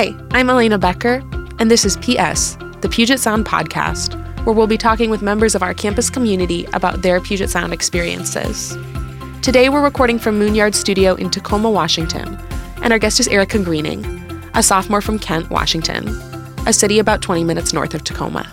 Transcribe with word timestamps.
Hi, 0.00 0.14
I'm 0.30 0.48
Elena 0.48 0.78
Becker, 0.78 1.22
and 1.58 1.70
this 1.70 1.84
is 1.84 1.98
PS, 1.98 2.56
the 2.80 2.88
Puget 2.90 3.20
Sound 3.20 3.44
podcast, 3.44 4.14
where 4.46 4.54
we'll 4.54 4.66
be 4.66 4.78
talking 4.78 5.10
with 5.10 5.20
members 5.20 5.54
of 5.54 5.62
our 5.62 5.74
campus 5.74 6.08
community 6.08 6.64
about 6.72 7.02
their 7.02 7.20
Puget 7.20 7.50
Sound 7.50 7.74
experiences. 7.74 8.78
Today, 9.42 9.68
we're 9.68 9.84
recording 9.84 10.18
from 10.18 10.40
Moonyard 10.40 10.74
Studio 10.74 11.16
in 11.16 11.28
Tacoma, 11.28 11.70
Washington, 11.70 12.38
and 12.82 12.94
our 12.94 12.98
guest 12.98 13.20
is 13.20 13.28
Erica 13.28 13.58
Greening, 13.62 14.02
a 14.54 14.62
sophomore 14.62 15.02
from 15.02 15.18
Kent, 15.18 15.50
Washington, 15.50 16.08
a 16.66 16.72
city 16.72 16.98
about 16.98 17.20
20 17.20 17.44
minutes 17.44 17.74
north 17.74 17.92
of 17.92 18.02
Tacoma. 18.02 18.48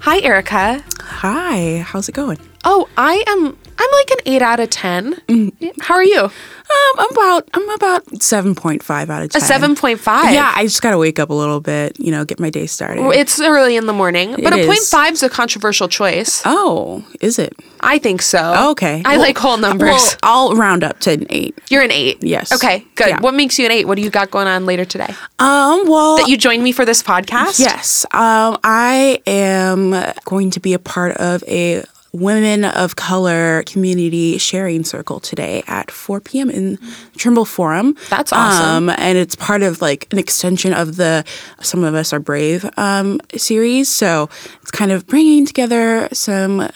Hi, 0.00 0.20
Erica. 0.20 0.84
Hi, 1.00 1.78
how's 1.78 2.06
it 2.10 2.14
going? 2.14 2.36
Oh, 2.66 2.86
I 2.98 3.24
am. 3.28 3.56
I'm 3.78 3.90
like 3.92 4.10
an 4.10 4.18
eight 4.26 4.42
out 4.42 4.60
of 4.60 4.68
ten. 4.68 5.14
Mm. 5.28 5.80
How 5.80 5.94
are 5.94 6.04
you? 6.04 6.30
Um, 6.68 6.98
I'm 6.98 7.10
about 7.12 7.48
I'm 7.54 7.68
about 7.70 8.22
seven 8.22 8.54
point 8.54 8.82
five 8.82 9.08
out 9.10 9.22
of 9.22 9.26
A 9.26 9.32
ten. 9.32 9.40
seven 9.42 9.74
point 9.76 10.00
five. 10.00 10.32
Yeah, 10.34 10.52
I 10.54 10.64
just 10.64 10.82
gotta 10.82 10.98
wake 10.98 11.18
up 11.18 11.30
a 11.30 11.34
little 11.34 11.60
bit, 11.60 11.98
you 12.00 12.10
know, 12.10 12.24
get 12.24 12.40
my 12.40 12.50
day 12.50 12.66
started. 12.66 13.02
Well, 13.02 13.12
It's 13.12 13.40
early 13.40 13.76
in 13.76 13.86
the 13.86 13.92
morning, 13.92 14.32
but 14.42 14.52
It 14.52 14.64
a 14.64 14.66
point 14.66 14.80
is. 15.12 15.22
a 15.22 15.28
controversial 15.28 15.88
choice. 15.88 16.42
oh, 16.44 17.04
is 17.20 17.38
it? 17.38 17.54
I 17.80 17.98
think 17.98 18.20
so. 18.22 18.70
Okay. 18.70 19.02
I 19.04 19.12
Well- 19.16 19.20
like 19.26 19.38
whole 19.38 19.58
numbers. 19.58 19.90
Well, 19.90 20.14
I'll 20.22 20.54
round 20.56 20.82
up 20.82 20.98
to 21.00 21.12
an 21.12 21.26
eight. 21.30 21.56
You're 21.70 21.82
an 21.82 21.92
eight. 21.92 22.18
Yes. 22.22 22.50
Okay, 22.52 22.84
good. 22.96 23.08
Yeah. 23.08 23.20
What 23.20 23.34
makes 23.34 23.58
you 23.58 23.66
an 23.66 23.70
eight? 23.72 23.86
What 23.86 23.96
do 23.96 24.02
you 24.02 24.10
got 24.10 24.30
going 24.30 24.48
on 24.48 24.66
later 24.66 24.84
today? 24.84 25.14
Um, 25.38 25.84
well, 25.86 26.16
That 26.16 26.28
you 26.28 26.36
joined 26.36 26.62
me 26.64 26.72
for 26.72 26.84
this 26.84 27.02
podcast? 27.02 27.60
yes. 27.60 28.04
Um, 28.12 28.58
I 28.64 29.20
am 29.26 29.94
going 30.24 30.50
to 30.50 30.60
be 30.60 30.72
a 30.72 30.78
part 30.78 31.16
of 31.18 31.44
a 31.46 31.84
Women 32.20 32.64
of 32.64 32.96
Color 32.96 33.62
Community 33.64 34.38
Sharing 34.38 34.84
Circle 34.84 35.20
today 35.20 35.62
at 35.66 35.90
4 35.90 36.20
p.m. 36.20 36.50
in 36.50 36.78
Trimble 37.16 37.44
Forum. 37.44 37.96
That's 38.08 38.32
awesome. 38.32 38.88
Um, 38.88 38.96
and 38.98 39.18
it's 39.18 39.36
part 39.36 39.62
of 39.62 39.82
like 39.82 40.06
an 40.12 40.18
extension 40.18 40.72
of 40.72 40.96
the 40.96 41.24
Some 41.60 41.84
of 41.84 41.94
Us 41.94 42.12
Are 42.12 42.20
Brave 42.20 42.68
um, 42.78 43.20
series. 43.36 43.88
So 43.90 44.30
it's 44.62 44.70
kind 44.70 44.92
of 44.92 45.06
bringing 45.06 45.44
together 45.44 46.08
some 46.12 46.68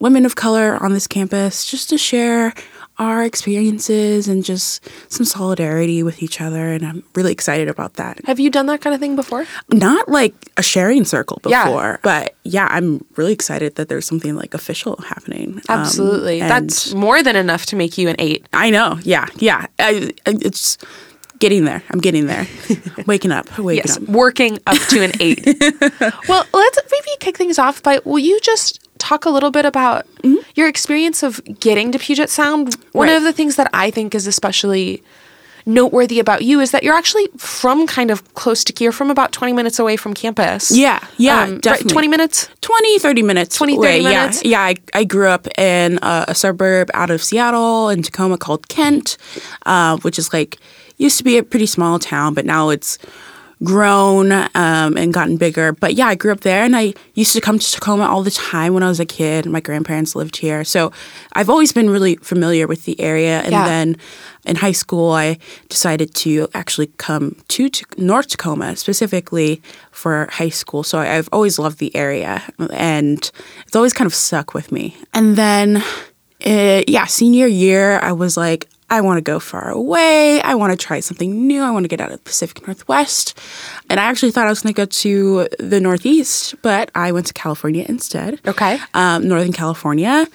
women 0.00 0.26
of 0.26 0.34
color 0.34 0.76
on 0.82 0.92
this 0.92 1.06
campus 1.06 1.64
just 1.64 1.88
to 1.90 1.98
share 1.98 2.52
our 2.98 3.22
experiences 3.24 4.26
and 4.28 4.44
just 4.44 4.88
some 5.12 5.24
solidarity 5.24 6.02
with 6.02 6.22
each 6.22 6.40
other. 6.40 6.72
And 6.72 6.84
I'm 6.84 7.04
really 7.14 7.32
excited 7.32 7.68
about 7.68 7.94
that. 7.94 8.18
Have 8.24 8.40
you 8.40 8.50
done 8.50 8.66
that 8.66 8.80
kind 8.80 8.92
of 8.94 9.00
thing 9.00 9.14
before? 9.16 9.46
Not 9.72 10.08
like 10.08 10.34
a 10.56 10.62
sharing 10.62 11.04
circle 11.04 11.40
Yeah. 11.46 11.64
before, 11.64 12.00
but 12.02 12.34
yeah, 12.44 12.66
I'm 12.70 13.04
really 13.16 13.32
excited 13.32 13.76
that 13.76 13.88
there's 13.88 14.06
something 14.06 14.34
like 14.34 14.52
official 14.54 14.96
happening. 15.06 15.62
Um, 15.68 15.80
Absolutely. 15.80 16.40
and 16.40 16.50
That's 16.50 16.92
more 16.94 17.22
than 17.22 17.36
enough 17.36 17.66
to 17.66 17.76
make 17.76 17.98
you 17.98 18.08
an 18.08 18.16
eight. 18.18 18.46
I 18.52 18.70
know. 18.70 18.98
Yeah, 19.02 19.26
yeah. 19.36 19.66
I, 19.78 20.10
I- 20.26 20.38
it's 20.40 20.76
getting 21.38 21.64
there. 21.64 21.84
I'm 21.90 22.00
getting 22.00 22.26
there. 22.26 22.48
waking 23.06 23.30
up. 23.30 23.56
Waking 23.60 23.84
Yes, 23.86 23.96
up. 23.96 24.02
working 24.08 24.58
up 24.66 24.76
to 24.88 25.04
an 25.04 25.12
eight. 25.20 25.44
well, 26.28 26.44
let's 26.52 26.78
maybe 26.90 27.16
kick 27.20 27.36
things 27.36 27.60
off 27.60 27.80
by 27.80 28.00
will 28.04 28.18
you 28.18 28.40
just 28.40 28.87
talk 28.98 29.24
a 29.24 29.30
little 29.30 29.50
bit 29.50 29.64
about 29.64 30.06
your 30.54 30.68
experience 30.68 31.22
of 31.22 31.40
getting 31.60 31.92
to 31.92 31.98
Puget 31.98 32.30
Sound? 32.30 32.74
One 32.92 33.08
Right. 33.08 33.16
of 33.16 33.22
the 33.22 33.32
things 33.32 33.56
that 33.56 33.70
I 33.72 33.90
think 33.90 34.14
is 34.14 34.26
especially 34.26 35.02
noteworthy 35.66 36.18
about 36.18 36.42
you 36.42 36.60
is 36.60 36.70
that 36.70 36.82
you're 36.82 36.94
actually 36.94 37.28
from 37.36 37.86
kind 37.86 38.10
of 38.10 38.22
close 38.34 38.64
to 38.64 38.72
here, 38.78 38.90
from 38.90 39.10
about 39.10 39.32
20 39.32 39.52
minutes 39.52 39.78
away 39.78 39.96
from 39.96 40.14
campus. 40.14 40.70
Yeah, 40.70 40.98
yeah, 41.18 41.42
Um, 41.42 41.50
right, 41.52 41.60
definitely. 41.60 41.92
20 41.92 42.08
minutes? 42.08 42.48
20, 42.62 42.98
30 42.98 43.22
minutes. 43.22 43.56
20, 43.56 43.76
30 43.76 43.78
away, 43.86 44.02
minutes? 44.02 44.42
Yeah, 44.44 44.50
yeah 44.50 44.60
I, 44.94 45.00
I 45.00 45.04
grew 45.04 45.28
up 45.28 45.46
in 45.58 45.98
a, 46.02 46.24
a 46.28 46.34
suburb 46.34 46.90
out 46.94 47.10
of 47.10 47.22
Seattle 47.22 47.90
in 47.90 48.02
Tacoma 48.02 48.38
called 48.38 48.68
Kent, 48.68 49.18
uh, 49.66 49.98
which 49.98 50.18
is 50.18 50.32
like, 50.32 50.56
used 50.96 51.18
to 51.18 51.24
be 51.24 51.36
a 51.36 51.42
pretty 51.42 51.66
small 51.66 51.98
town, 51.98 52.32
but 52.34 52.46
now 52.46 52.70
it's 52.70 52.98
grown 53.64 54.30
um, 54.32 54.96
and 54.96 55.12
gotten 55.12 55.36
bigger. 55.36 55.72
But 55.72 55.94
yeah, 55.94 56.06
I 56.06 56.14
grew 56.14 56.32
up 56.32 56.40
there 56.40 56.62
and 56.64 56.76
I 56.76 56.94
used 57.14 57.32
to 57.34 57.40
come 57.40 57.58
to 57.58 57.72
Tacoma 57.72 58.04
all 58.04 58.22
the 58.22 58.30
time 58.30 58.74
when 58.74 58.82
I 58.82 58.88
was 58.88 59.00
a 59.00 59.04
kid. 59.06 59.46
My 59.46 59.60
grandparents 59.60 60.14
lived 60.14 60.36
here. 60.36 60.64
So 60.64 60.92
I've 61.32 61.50
always 61.50 61.72
been 61.72 61.90
really 61.90 62.16
familiar 62.16 62.66
with 62.66 62.84
the 62.84 62.98
area. 63.00 63.40
And 63.40 63.52
Yeah. 63.52 63.64
then 63.64 63.96
in 64.44 64.56
high 64.56 64.72
school, 64.72 65.10
I 65.12 65.38
decided 65.68 66.14
to 66.16 66.48
actually 66.54 66.88
come 66.98 67.36
to 67.48 67.68
T- 67.68 67.84
North 67.96 68.28
Tacoma 68.28 68.76
specifically 68.76 69.60
for 69.90 70.28
high 70.30 70.50
school. 70.50 70.82
So 70.84 70.98
I've 71.00 71.28
always 71.32 71.58
loved 71.58 71.78
the 71.78 71.94
area 71.96 72.42
and 72.72 73.30
it's 73.66 73.76
always 73.76 73.92
kind 73.92 74.06
of 74.06 74.14
stuck 74.14 74.54
with 74.54 74.70
me. 74.70 74.96
And 75.12 75.34
then, 75.36 75.82
uh, 76.46 76.82
yeah, 76.86 77.06
senior 77.06 77.48
year, 77.48 77.98
I 78.02 78.12
was 78.12 78.36
like, 78.36 78.68
I 78.90 79.00
want 79.02 79.18
to 79.18 79.22
go 79.22 79.38
far 79.38 79.68
away. 79.70 80.40
I 80.42 80.54
want 80.54 80.70
to 80.72 80.76
try 80.86 81.00
something 81.00 81.46
new. 81.46 81.62
I 81.62 81.70
want 81.70 81.84
to 81.84 81.88
get 81.88 82.00
out 82.00 82.10
of 82.10 82.18
the 82.18 82.24
Pacific 82.24 82.66
Northwest. 82.66 83.38
And 83.90 84.00
I 84.00 84.04
actually 84.04 84.30
thought 84.32 84.46
I 84.46 84.50
was 84.50 84.62
going 84.62 84.72
to 84.74 84.80
go 84.80 84.86
to 84.86 85.48
the 85.58 85.80
Northeast, 85.80 86.54
but 86.62 86.90
I 86.94 87.12
went 87.12 87.26
to 87.26 87.34
California 87.34 87.84
instead 87.88 88.40
Okay. 88.46 88.78
um, 88.94 89.28
Northern 89.28 89.52
California, 89.52 90.26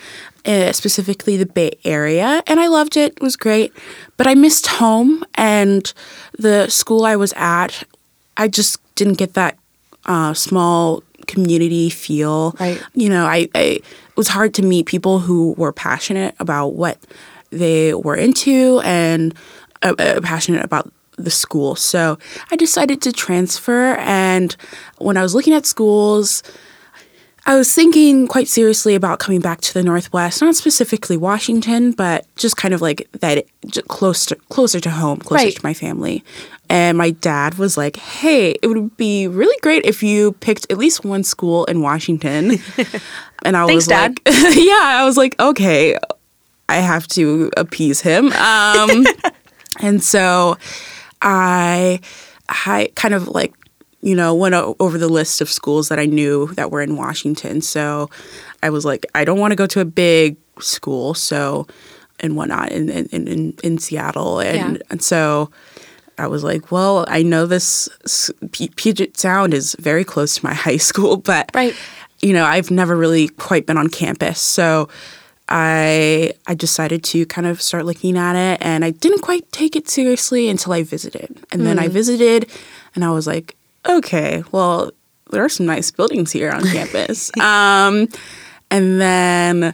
uh, 0.46 0.72
specifically 0.72 1.36
the 1.38 1.46
Bay 1.48 1.72
Area, 1.84 2.44
and 2.46 2.60
I 2.60 2.68
loved 2.68 2.96
it. 2.98 3.14
It 3.18 3.22
was 3.24 3.36
great, 3.36 3.74
but 4.18 4.28
I 4.28 4.36
missed 4.36 4.68
home 4.68 5.24
and 5.36 5.92
the 6.38 6.68
school 6.70 7.06
I 7.06 7.16
was 7.16 7.34
at. 7.36 7.84
I 8.38 8.48
just 8.50 8.78
didn't 8.96 9.18
get 9.18 9.34
that 9.34 9.58
uh, 10.06 10.34
small 10.36 11.02
community 11.28 11.90
feel. 11.90 12.56
Right. 12.60 12.80
You 12.94 13.10
know, 13.10 13.26
I, 13.26 13.48
I 13.56 13.60
it 14.14 14.18
was 14.18 14.28
hard 14.28 14.54
to 14.56 14.62
meet 14.62 14.86
people 14.86 15.20
who 15.20 15.54
were 15.58 15.72
passionate 15.72 16.36
about 16.40 16.74
what 16.76 16.98
they 17.58 17.94
were 17.94 18.16
into 18.16 18.82
and 18.84 19.34
uh, 19.82 19.94
uh, 20.00 20.22
passionate 20.22 20.64
about 20.64 20.92
the 21.18 21.30
school. 21.32 21.76
So 21.76 22.18
I 22.52 22.56
decided 22.56 23.02
to 23.04 23.12
transfer. 23.12 23.96
And 24.00 24.56
when 24.98 25.16
I 25.18 25.22
was 25.22 25.36
looking 25.36 25.54
at 25.54 25.66
schools, 25.66 26.42
I 27.46 27.56
was 27.58 27.74
thinking 27.74 28.28
quite 28.28 28.48
seriously 28.48 28.96
about 28.96 29.20
coming 29.20 29.42
back 29.42 29.60
to 29.62 29.74
the 29.74 29.84
Northwest, 29.84 30.42
not 30.42 30.56
specifically 30.56 31.18
Washington, 31.18 31.92
but 31.92 32.26
just 32.38 32.56
kind 32.56 32.74
of 32.74 32.82
like 32.82 33.08
that 33.20 33.46
close 33.90 34.26
to, 34.28 34.36
closer 34.50 34.80
to 34.80 34.90
home, 34.90 35.20
closer 35.20 35.46
Right. 35.46 35.56
to 35.56 35.62
my 35.64 35.74
family. 35.74 36.24
And 36.70 36.98
my 36.98 37.12
dad 37.12 37.56
was 37.56 37.76
like, 37.78 37.98
"Hey, 37.98 38.52
it 38.64 38.68
would 38.68 38.96
be 38.96 39.28
really 39.28 39.58
great 39.62 39.84
if 39.86 40.02
you 40.02 40.32
picked 40.40 40.72
at 40.72 40.78
least 40.78 41.04
one 41.04 41.24
school 41.24 41.66
in 41.66 41.82
Washington." 41.82 42.52
and 43.44 43.58
I 43.58 43.66
Thanks, 43.68 43.76
was 43.76 43.88
Dad. 43.88 44.18
like, 44.26 44.26
"Yeah." 44.56 44.80
I 44.82 45.04
was 45.06 45.18
like, 45.18 45.36
"Okay, 45.40 45.98
I 46.70 46.78
have 46.78 47.08
to 47.10 47.52
appease 47.58 48.02
him." 48.02 48.32
Um, 48.34 49.06
and 49.82 50.04
so 50.04 50.58
I, 51.22 52.00
I 52.50 52.90
kind 52.96 53.14
of 53.14 53.28
like, 53.28 53.54
you 54.02 54.16
know, 54.16 54.34
went 54.36 54.56
o- 54.56 54.76
over 54.80 54.98
the 54.98 55.08
list 55.10 55.42
of 55.42 55.50
schools 55.50 55.90
that 55.90 56.00
I 56.00 56.06
knew 56.06 56.48
that 56.56 56.72
were 56.72 56.82
in 56.82 56.96
Washington. 56.98 57.62
So 57.62 58.10
I 58.62 58.70
was 58.70 58.86
like, 58.86 59.06
I 59.16 59.24
don't 59.26 59.40
want 59.40 59.52
to 59.52 59.56
go 59.56 59.68
to 59.68 59.80
a 59.80 59.86
big 59.86 60.38
school, 60.60 61.14
so 61.14 61.68
and 62.20 62.36
whatnot 62.36 62.72
in 62.72 62.90
in 62.90 63.08
in, 63.28 63.54
in 63.64 63.78
Seattle, 63.78 64.40
and 64.40 64.76
Yeah. 64.78 64.82
and 64.90 65.02
so. 65.02 65.50
I 66.16 66.28
was 66.28 66.44
like, 66.44 66.72
well, 66.72 67.06
I 67.08 67.24
know 67.24 67.48
this 67.48 67.90
P- 68.52 68.70
Puget 68.76 69.18
Sound 69.18 69.52
is 69.52 69.76
very 69.80 70.04
close 70.04 70.36
to 70.36 70.46
my 70.46 70.54
high 70.68 70.78
school, 70.78 71.18
but 71.18 71.50
Right. 71.56 71.74
you 72.22 72.34
know, 72.34 72.46
I've 72.46 72.70
never 72.70 72.96
really 72.96 73.30
quite 73.30 73.66
been 73.66 73.80
on 73.80 73.90
campus. 73.90 74.40
So 74.40 74.90
I 75.50 76.34
I 76.48 76.54
decided 76.56 77.04
to 77.06 77.26
kind 77.26 77.48
of 77.48 77.62
start 77.62 77.86
looking 77.86 78.18
at 78.18 78.36
it 78.36 78.62
and 78.62 78.86
I 78.86 78.92
didn't 78.92 79.22
quite 79.22 79.52
take 79.52 79.76
it 79.76 79.90
seriously 79.90 80.50
until 80.50 80.74
I 80.74 80.84
visited. 80.84 81.38
And 81.52 81.66
then 81.66 81.80
I 81.80 81.88
visited 81.88 82.50
and 82.96 83.04
I 83.04 83.12
was 83.12 83.28
like, 83.28 83.56
okay, 83.88 84.44
well, 84.52 84.92
there 85.32 85.44
are 85.44 85.50
some 85.50 85.66
nice 85.66 85.92
buildings 85.92 86.32
here 86.32 86.52
on 86.52 86.64
campus. 86.64 87.36
um, 87.40 88.08
and 88.72 89.02
then 89.02 89.74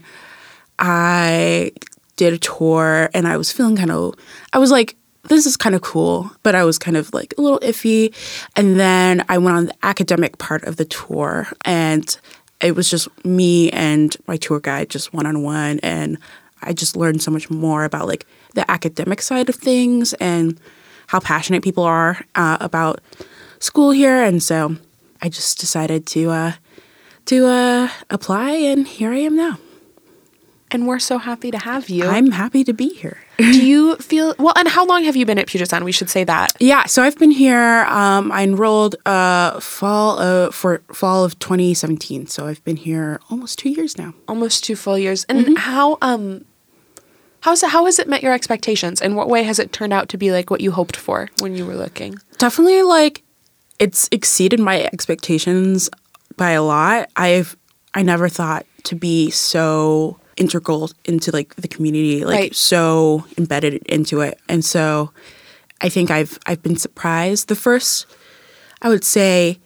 I 0.80 1.72
did 2.16 2.34
a 2.34 2.38
tour 2.38 3.10
and 3.14 3.28
I 3.28 3.38
was 3.38 3.52
feeling 3.52 3.76
kind 3.76 3.92
of, 3.92 4.16
I 4.54 4.58
was 4.58 4.72
like, 4.72 4.96
this 5.24 5.46
is 5.46 5.56
kind 5.56 5.76
of 5.76 5.82
cool, 5.82 6.32
but 6.44 6.56
I 6.56 6.64
was 6.64 6.80
kind 6.80 6.98
of 6.98 7.14
like 7.14 7.34
a 7.38 7.42
little 7.42 7.60
iffy. 7.60 8.14
And 8.56 8.80
then 8.80 9.24
I 9.30 9.38
went 9.38 9.58
on 9.58 9.66
the 9.68 9.76
academic 9.84 10.38
part 10.38 10.64
of 10.64 10.78
the 10.78 10.86
tour 10.86 11.48
and 11.66 12.18
it 12.62 12.76
was 12.76 12.90
just 12.90 13.08
me 13.26 13.70
and 13.72 14.16
my 14.28 14.38
tour 14.38 14.60
guide, 14.60 14.90
just 14.90 15.14
one 15.14 15.26
on 15.26 15.44
one. 15.44 15.80
And 15.80 16.18
I 16.62 16.74
just 16.74 16.96
learned 16.96 17.22
so 17.22 17.32
much 17.32 17.50
more 17.50 17.86
about 17.86 18.08
like 18.08 18.26
the 18.54 18.70
academic 18.70 19.22
side 19.22 19.50
of 19.50 19.56
things 19.56 20.14
and 20.16 20.60
how 21.08 21.20
passionate 21.20 21.64
people 21.64 21.84
are 21.84 22.20
uh, 22.36 22.58
about 22.60 23.02
school 23.60 23.92
here. 23.92 24.24
And 24.24 24.44
so 24.44 24.76
I 25.22 25.30
just 25.30 25.60
decided 25.60 26.06
to, 26.08 26.30
uh, 26.30 26.54
to 27.26 27.46
uh, 27.46 27.90
apply, 28.10 28.52
and 28.52 28.88
here 28.88 29.12
I 29.12 29.20
am 29.20 29.36
now. 29.36 29.58
And 30.72 30.88
we're 30.88 31.00
so 31.00 31.18
happy 31.18 31.50
to 31.52 31.58
have 31.58 31.90
you. 31.90 32.06
I'm 32.06 32.32
happy 32.32 32.64
to 32.64 32.74
be 32.74 32.94
here. 32.94 33.18
Do 33.38 33.66
you 33.66 33.96
feel 33.98 34.36
well? 34.38 34.54
And 34.56 34.68
how 34.68 34.86
long 34.86 35.04
have 35.04 35.16
you 35.16 35.26
been 35.26 35.40
at 35.40 35.48
Puget 35.48 35.70
Sound? 35.70 35.84
We 35.84 35.92
should 35.92 36.10
say 36.10 36.24
that. 36.26 36.52
Yeah, 36.60 36.86
so 36.86 37.02
I've 37.02 37.18
been 37.18 37.32
here. 37.32 37.86
Um, 37.88 38.32
I 38.32 38.44
enrolled 38.44 38.96
uh, 39.06 39.60
fall 39.60 40.20
uh, 40.20 40.52
for 40.52 40.82
fall 40.94 41.26
of 41.26 41.40
2017. 41.40 42.28
So 42.28 42.46
I've 42.48 42.64
been 42.64 42.76
here 42.78 43.20
almost 43.32 43.58
two 43.58 43.70
years 43.70 43.98
now. 43.98 44.14
Almost 44.28 44.64
two 44.64 44.76
full 44.76 44.98
years. 44.98 45.26
And 45.30 45.58
how 45.58 45.98
um 46.02 46.46
How's 47.42 47.64
it, 47.64 47.70
how 47.70 47.86
has 47.86 48.00
it 48.00 48.08
met 48.08 48.22
your 48.22 48.34
expectations? 48.34 49.02
In 49.02 49.16
what 49.16 49.30
way 49.30 49.44
has 49.44 49.60
it 49.60 49.72
turned 49.72 49.94
out 49.94 50.10
to 50.10 50.18
be 50.18 50.32
like 50.32 50.50
what 50.50 50.62
you 50.62 50.72
hoped 50.72 50.98
for 50.98 51.30
when 51.40 51.56
you 51.56 51.66
were 51.66 51.76
looking? 51.76 52.18
Definitely 52.38 52.84
like 52.84 53.24
it's 53.80 54.10
exceeded 54.12 54.60
my 54.60 54.84
expectations 54.92 55.90
by 56.36 56.52
a 56.52 56.62
lot. 56.62 57.10
I've 57.16 57.56
I 57.94 58.02
never 58.04 58.28
thought 58.28 58.66
to 58.84 58.96
be 58.96 59.30
so 59.32 60.20
integral 60.40 60.90
into 61.06 61.32
like 61.32 61.56
the 61.56 61.68
community, 61.68 62.24
like 62.26 62.36
Right. 62.40 62.56
so 62.56 63.26
embedded 63.38 63.84
into 63.88 64.22
it. 64.22 64.40
And 64.48 64.64
so 64.66 65.12
I 65.82 65.90
think 65.90 66.10
I've 66.12 66.40
I've 66.48 66.64
been 66.64 66.78
surprised. 66.78 67.48
The 67.48 67.56
first 67.56 68.06
I 68.82 68.90
would 68.90 69.04
say 69.04 69.60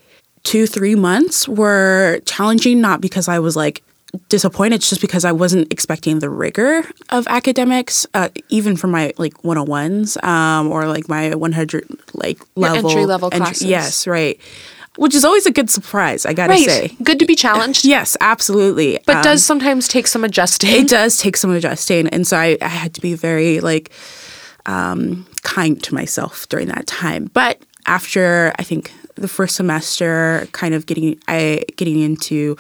two, 0.43 0.67
three 0.67 0.95
months 0.95 1.47
were 1.47 2.19
challenging, 2.25 2.81
not 2.81 2.99
because 2.99 3.27
I 3.27 3.39
was 3.39 3.55
like 3.55 3.83
disappointed, 4.29 4.75
it's 4.75 4.89
just 4.89 5.01
because 5.01 5.25
I 5.25 5.31
wasn't 5.31 5.71
expecting 5.73 6.19
the 6.19 6.29
rigor 6.29 6.83
of 7.09 7.25
academics, 7.27 8.05
uh, 8.13 8.29
even 8.49 8.75
for 8.75 8.85
my 8.87 9.11
like 9.17 9.33
101s 9.41 10.23
um, 10.23 10.71
or 10.71 10.85
like 10.87 11.09
my 11.09 11.33
100 11.33 11.87
like 12.13 12.39
level. 12.55 12.89
entry-level 12.91 13.31
classes. 13.31 13.63
Yes, 13.63 14.05
right. 14.05 14.39
Which 14.97 15.15
is 15.15 15.25
always 15.25 15.45
a 15.47 15.51
good 15.51 15.69
surprise, 15.71 16.25
I 16.25 16.33
gotta 16.33 16.51
Right. 16.53 16.65
say. 16.69 16.95
Good 17.03 17.17
to 17.19 17.25
be 17.25 17.35
challenged. 17.35 17.83
Yes, 17.83 18.15
absolutely. 18.21 18.99
But 19.07 19.17
Um, 19.17 19.23
does 19.23 19.43
sometimes 19.43 19.87
take 19.87 20.05
some 20.07 20.23
adjusting. 20.23 20.69
it 20.69 20.87
does 20.87 21.17
take 21.17 21.35
some 21.37 21.51
adjusting 21.51 22.07
and 22.09 22.27
so 22.27 22.37
I, 22.37 22.57
I 22.61 22.67
had 22.67 22.93
to 22.93 23.01
be 23.01 23.15
very 23.15 23.59
like 23.59 23.89
um, 24.65 25.25
kind 25.41 25.81
to 25.83 25.93
myself 25.93 26.47
during 26.47 26.67
that 26.69 26.87
time 26.87 27.29
but 27.33 27.59
after 27.85 28.53
i 28.59 28.63
think 28.63 28.93
the 29.15 29.27
first 29.27 29.55
semester 29.57 30.47
kind 30.53 30.73
of 30.73 30.85
getting 30.85 31.19
i 31.27 31.63
getting 31.75 31.99
into 31.99 32.55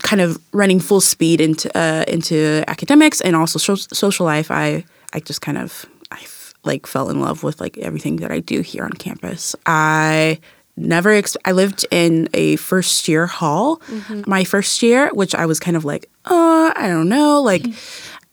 kind 0.00 0.20
of 0.20 0.38
running 0.52 0.78
full 0.78 1.00
speed 1.00 1.40
into 1.40 1.70
uh, 1.78 2.04
into 2.06 2.62
academics 2.68 3.20
and 3.22 3.34
also 3.34 3.58
so- 3.58 3.74
social 3.94 4.26
life 4.26 4.50
i 4.50 4.84
i 5.14 5.20
just 5.20 5.40
kind 5.40 5.56
of 5.56 5.86
i 6.10 6.18
f- 6.20 6.52
like 6.64 6.86
fell 6.86 7.08
in 7.08 7.18
love 7.20 7.42
with 7.42 7.60
like 7.62 7.78
everything 7.78 8.16
that 8.16 8.30
i 8.30 8.38
do 8.40 8.60
here 8.60 8.84
on 8.84 8.92
campus 8.92 9.56
i 9.64 10.38
never 10.76 11.10
ex- 11.10 11.36
i 11.44 11.52
lived 11.52 11.86
in 11.90 12.28
a 12.34 12.56
first 12.56 13.08
year 13.08 13.26
hall 13.26 13.80
my 14.26 14.44
first 14.44 14.82
year 14.82 15.08
which 15.14 15.34
i 15.34 15.46
was 15.46 15.58
kind 15.58 15.76
of 15.76 15.84
like 15.84 16.08
uh 16.26 16.72
i 16.76 16.86
don't 16.86 17.08
know 17.08 17.40
like 17.42 17.64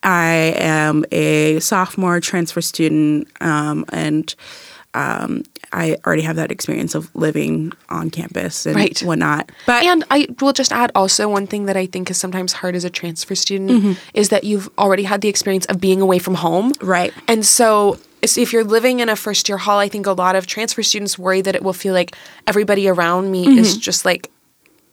i 0.03 0.53
am 0.57 1.05
a 1.11 1.59
sophomore 1.59 2.19
transfer 2.19 2.61
student 2.61 3.27
um, 3.41 3.85
and 3.93 4.35
um, 4.95 5.41
I 5.71 5.97
already 6.05 6.21
have 6.21 6.35
that 6.35 6.51
experience 6.51 6.93
of 6.93 7.09
living 7.15 7.71
on 7.89 8.11
campus 8.11 8.67
and 8.67 8.75
Right. 8.75 8.99
whatnot. 8.99 9.51
But 9.65 9.83
And 9.85 10.03
I 10.11 10.27
will 10.39 10.53
just 10.53 10.71
add 10.71 10.91
also 10.93 11.27
one 11.27 11.47
thing 11.47 11.65
that 11.65 11.75
I 11.75 11.87
think 11.87 12.11
is 12.11 12.17
sometimes 12.17 12.53
hard 12.53 12.75
as 12.75 12.83
a 12.83 12.91
transfer 12.91 13.33
student 13.33 13.71
Mm-hmm. 13.71 13.93
is 14.13 14.29
that 14.29 14.43
you've 14.43 14.69
already 14.77 15.01
had 15.01 15.21
the 15.21 15.29
experience 15.29 15.65
of 15.65 15.81
being 15.81 15.99
away 15.99 16.19
from 16.19 16.35
home. 16.35 16.73
Right. 16.79 17.11
And 17.27 17.43
so 17.43 17.97
if 18.23 18.53
you're 18.53 18.63
living 18.63 18.99
in 18.99 19.09
a 19.09 19.15
first 19.15 19.49
year 19.49 19.57
hall, 19.57 19.79
I 19.79 19.89
think 19.89 20.05
a 20.05 20.11
lot 20.13 20.35
of 20.35 20.47
transfer 20.47 20.81
students 20.83 21.19
worry 21.19 21.41
that 21.41 21.55
it 21.55 21.63
will 21.63 21.73
feel 21.73 21.93
like 21.93 22.15
everybody 22.47 22.87
around 22.87 23.31
me 23.31 23.43
Mm-hmm. 23.45 23.59
is 23.59 23.77
just 23.77 24.05
like, 24.05 24.29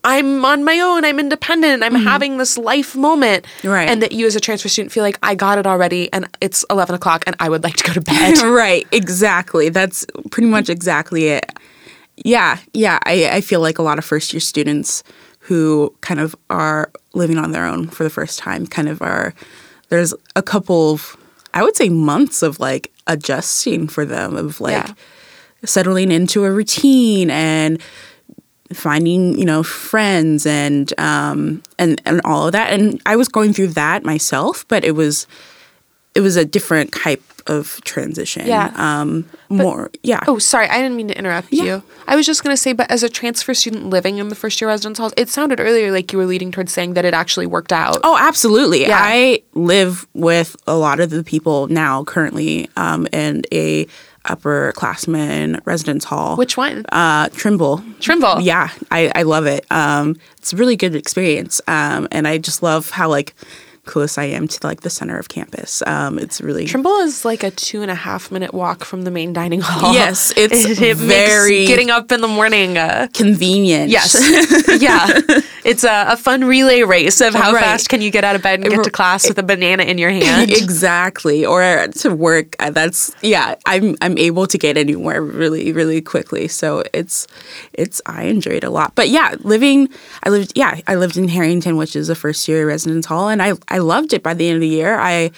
I'm 0.03 0.45
on 0.45 0.65
my 0.65 0.81
own, 0.81 1.05
I'm 1.05 1.19
independent, 1.21 1.83
I'm 1.83 1.95
having 1.95 2.39
this 2.39 2.57
life 2.57 2.97
moment. 2.97 3.45
Mm-hmm. 3.59 3.69
Right. 3.69 3.89
And 3.89 4.03
that 4.03 4.13
you 4.13 4.27
as 4.27 4.35
a 4.35 4.41
transfer 4.41 4.69
student 4.69 4.93
feel 4.93 5.03
like, 5.03 5.19
I 5.23 5.35
got 5.35 5.59
it 5.59 5.67
already 5.67 6.13
and 6.13 6.27
it's 6.41 6.65
11 6.71 6.95
o'clock 6.95 7.23
and 7.27 7.37
I 7.39 7.49
would 7.49 7.63
like 7.63 7.77
to 7.77 7.85
go 7.85 7.93
to 7.93 8.01
bed. 8.01 8.39
right, 8.43 8.87
exactly. 8.93 9.69
That's 9.69 10.07
pretty 10.31 10.49
much 10.49 10.69
exactly 10.69 11.29
it. 11.29 11.53
Yeah, 12.17 12.59
yeah. 12.73 12.99
I, 13.05 13.29
I 13.31 13.41
feel 13.41 13.61
like 13.61 13.79
a 13.79 13.83
lot 13.83 13.99
of 13.99 14.05
first 14.05 14.33
year 14.33 14.41
students 14.41 15.03
who 15.39 15.95
kind 16.01 16.19
of 16.21 16.35
are 16.49 16.91
living 17.15 17.39
on 17.39 17.53
their 17.53 17.67
own 17.67 17.89
for 17.89 18.05
the 18.05 18.11
first 18.11 18.39
time 18.39 18.67
kind 18.67 18.89
of 18.89 19.03
are, 19.03 19.35
there's 19.91 20.15
a 20.35 20.43
couple 20.43 20.93
of, 20.93 21.17
I 21.55 21.63
would 21.63 21.77
say, 21.77 21.89
months 21.89 22.43
of 22.43 22.61
like 22.61 22.93
adjusting 23.07 23.89
for 23.89 24.05
them, 24.05 24.37
of 24.37 24.61
like 24.61 24.87
Yeah. 24.87 24.95
settling 25.65 26.11
into 26.13 26.45
a 26.45 26.51
routine 26.51 27.31
and 27.31 27.81
finding 28.73 29.37
you 29.37 29.45
know 29.45 29.65
friends 29.65 30.47
and 30.47 30.93
um 30.99 31.61
and 31.77 32.01
and 32.07 32.21
all 32.25 32.47
of 32.47 32.53
that 32.53 32.73
and 32.73 33.03
i 33.05 33.17
was 33.17 33.27
going 33.27 33.53
through 33.53 33.67
that 33.67 34.05
myself 34.05 34.65
but 34.69 34.85
it 34.85 34.93
was 34.93 35.27
it 36.15 36.21
was 36.21 36.37
a 36.37 36.45
different 36.45 36.93
type 36.93 37.23
of 37.47 37.81
transition 37.85 38.47
Yeah. 38.47 38.71
um 38.77 39.25
more 39.49 39.91
yeah 40.03 40.21
Oh, 40.29 40.39
sorry, 40.39 40.69
I 40.69 40.77
didn't 40.83 40.97
mean 40.97 41.09
to 41.09 41.17
interrupt 41.19 41.49
Yeah. 41.51 41.65
you. 41.65 41.83
I 42.07 42.15
was 42.17 42.27
just 42.27 42.45
going 42.45 42.53
to 42.53 42.61
say, 42.61 42.73
but 42.75 42.91
as 42.91 43.03
a 43.03 43.09
transfer 43.09 43.55
student 43.55 43.87
living 43.89 44.19
in 44.19 44.29
the 44.29 44.35
first 44.35 44.61
year 44.61 44.69
residence 44.69 44.99
halls, 44.99 45.15
it 45.17 45.29
sounded 45.29 45.59
earlier 45.59 45.91
like 45.91 46.13
you 46.13 46.19
were 46.19 46.27
leading 46.27 46.53
towards 46.53 46.73
saying 46.73 46.95
that 46.95 47.05
it 47.05 47.15
actually 47.15 47.47
worked 47.47 47.73
out. 47.73 47.99
Oh, 48.05 48.17
absolutely. 48.21 48.83
Yeah. 48.83 48.99
I 49.01 49.43
live 49.55 50.07
with 50.13 50.55
a 50.67 50.77
lot 50.77 51.01
of 51.01 51.11
the 51.11 51.25
people 51.25 51.67
now 51.69 52.05
currently 52.05 52.69
um, 52.77 53.07
in 53.13 53.43
a 53.53 53.87
upperclassman 54.27 55.61
residence 55.65 56.05
hall. 56.05 56.37
Which 56.37 56.57
one? 56.57 56.85
Uh, 56.91 57.29
Trimble. 57.31 57.83
Trimble. 58.01 58.41
Yeah, 58.41 58.69
I, 58.91 59.11
I 59.15 59.23
love 59.23 59.47
it. 59.47 59.65
Um, 59.71 60.17
it's 60.39 60.53
a 60.53 60.57
really 60.57 60.77
good 60.77 60.95
experience, 60.95 61.61
um, 61.69 62.09
and 62.13 62.27
I 62.29 62.39
just 62.39 62.63
love 62.63 62.91
how 62.91 63.09
like 63.09 63.35
close 63.87 64.19
I 64.19 64.25
am 64.25 64.47
to 64.49 64.67
like 64.67 64.81
the 64.83 64.91
center 64.91 65.19
of 65.19 65.29
campus. 65.29 65.83
Um, 65.87 66.19
it's 66.19 66.41
really 66.41 66.67
Trimble 66.67 66.99
is 66.99 67.25
like 67.25 67.43
a 67.43 67.51
two 67.51 67.83
and 67.83 67.91
a 67.91 67.95
half 67.95 68.31
minute 68.31 68.53
walk 68.55 68.85
from 68.85 69.03
the 69.03 69.11
main 69.11 69.33
dining 69.33 69.61
hall. 69.61 69.93
Yes, 69.95 70.33
it's 70.37 70.65
it, 70.65 70.81
it 70.83 70.97
very- 70.97 71.67
getting 71.67 71.91
up 71.91 72.13
in 72.13 72.21
the 72.21 72.29
morning. 72.29 72.79
Uh, 72.79 73.09
convenient. 73.15 73.91
yes, 73.91 74.15
yeah, 74.81 75.09
it's 75.65 75.83
a, 75.85 76.07
a 76.09 76.17
fun 76.17 76.45
relay 76.45 76.83
race 76.83 77.21
of 77.21 77.35
how 77.35 77.53
Right. 77.53 77.63
fast 77.65 77.89
can 77.89 78.01
you 78.01 78.11
get 78.11 78.23
out 78.23 78.37
of 78.37 78.43
bed 78.43 78.61
and 78.61 78.69
get 78.71 78.85
to 78.85 78.91
class 78.91 79.27
with 79.29 79.39
a 79.39 79.43
banana 79.43 79.83
in 79.83 79.99
your 79.99 80.11
hand. 80.11 80.51
exactly. 80.85 81.45
Or 81.45 81.87
to 81.89 82.15
work. 82.15 82.55
uh, 82.61 82.71
That's 82.71 83.13
yeah. 83.23 83.55
I'm 83.67 83.97
I'm 84.03 84.17
able 84.19 84.47
to 84.47 84.57
get 84.59 84.77
anywhere 84.77 85.23
really 85.23 85.73
really 85.73 86.01
quickly. 86.01 86.49
So 86.49 86.85
it's 86.93 87.27
it's 87.73 88.01
I 88.07 88.25
enjoy 88.25 88.53
it 88.53 88.65
a 88.65 88.71
lot. 88.71 88.95
But 88.95 89.09
yeah, 89.09 89.35
living 89.41 89.89
I 90.23 90.29
lived 90.31 90.53
yeah 90.55 90.81
I 90.87 90.95
lived 90.97 91.17
in 91.17 91.29
Harrington, 91.29 91.77
which 91.77 91.97
is 91.97 92.09
a 92.09 92.15
first 92.15 92.47
year 92.49 92.67
residence 92.67 93.07
hall, 93.07 93.29
and 93.29 93.43
I 93.43 93.55
I 93.71 93.79
loved 93.79 94.13
it. 94.13 94.23
By 94.23 94.35
the 94.35 94.47
end 94.49 94.57
of 94.57 94.61
the 94.61 94.69
year, 94.69 94.99
I 94.99 95.31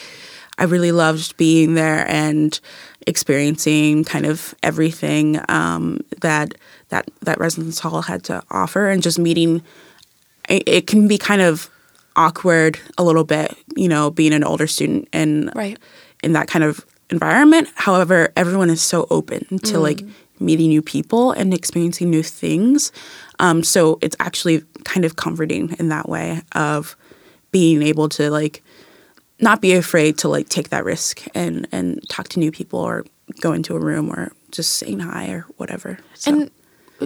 I 0.58 0.64
really 0.64 0.93
loved 0.93 1.37
being 1.37 1.75
there 1.75 2.06
and 2.08 2.58
experiencing 3.06 4.05
kind 4.05 4.26
of 4.26 4.55
everything 4.62 5.40
um, 5.49 6.00
that 6.20 6.55
that 6.90 7.11
that 7.23 7.38
residence 7.38 7.79
hall 7.81 8.02
had 8.02 8.25
to 8.25 8.43
offer, 8.50 8.88
and 8.88 9.02
just 9.02 9.19
meeting 9.19 9.62
it, 10.49 10.62
it 10.67 10.87
can 10.87 11.08
be 11.08 11.19
kind 11.19 11.43
of 11.43 11.70
awkward 12.17 12.79
a 12.99 13.02
little 13.05 13.25
bit, 13.25 13.56
you 13.76 13.88
know, 13.88 14.11
being 14.11 14.33
an 14.35 14.45
older 14.45 14.66
student 14.66 15.09
and 15.12 15.50
Right. 15.54 15.78
in 16.23 16.33
that 16.33 16.47
kind 16.49 16.64
of 16.64 16.85
environment. 17.11 17.68
However, 17.75 18.33
everyone 18.37 18.68
is 18.71 18.83
so 18.83 19.06
open 19.11 19.59
to 19.61 19.78
like 19.78 20.04
meeting 20.38 20.68
new 20.68 20.83
people 20.83 21.33
and 21.33 21.54
experiencing 21.54 22.11
new 22.11 22.23
things. 22.23 22.92
Um, 23.38 23.62
so 23.62 23.99
it's 24.02 24.16
actually 24.21 24.62
kind 24.85 25.04
of 25.06 25.16
comforting 25.16 25.75
in 25.78 25.88
that 25.88 26.09
way 26.09 26.42
of 26.54 26.97
being 27.52 27.82
able 27.82 28.09
to 28.09 28.30
like 28.30 28.62
not 29.40 29.61
be 29.61 29.73
afraid 29.73 30.18
to 30.18 30.28
like 30.28 30.49
take 30.49 30.71
that 30.71 30.85
risk 30.85 31.23
and 31.35 31.68
and 31.73 32.06
talk 32.09 32.28
to 32.28 32.38
new 32.38 32.50
people 32.50 32.80
or 32.80 33.04
go 33.40 33.52
into 33.52 33.76
a 33.76 33.78
room 33.78 34.11
or 34.11 34.32
just 34.50 34.75
saying 34.75 35.00
hi 35.00 35.28
or 35.30 35.47
whatever. 35.56 35.99
So. 36.14 36.32
And 36.32 36.50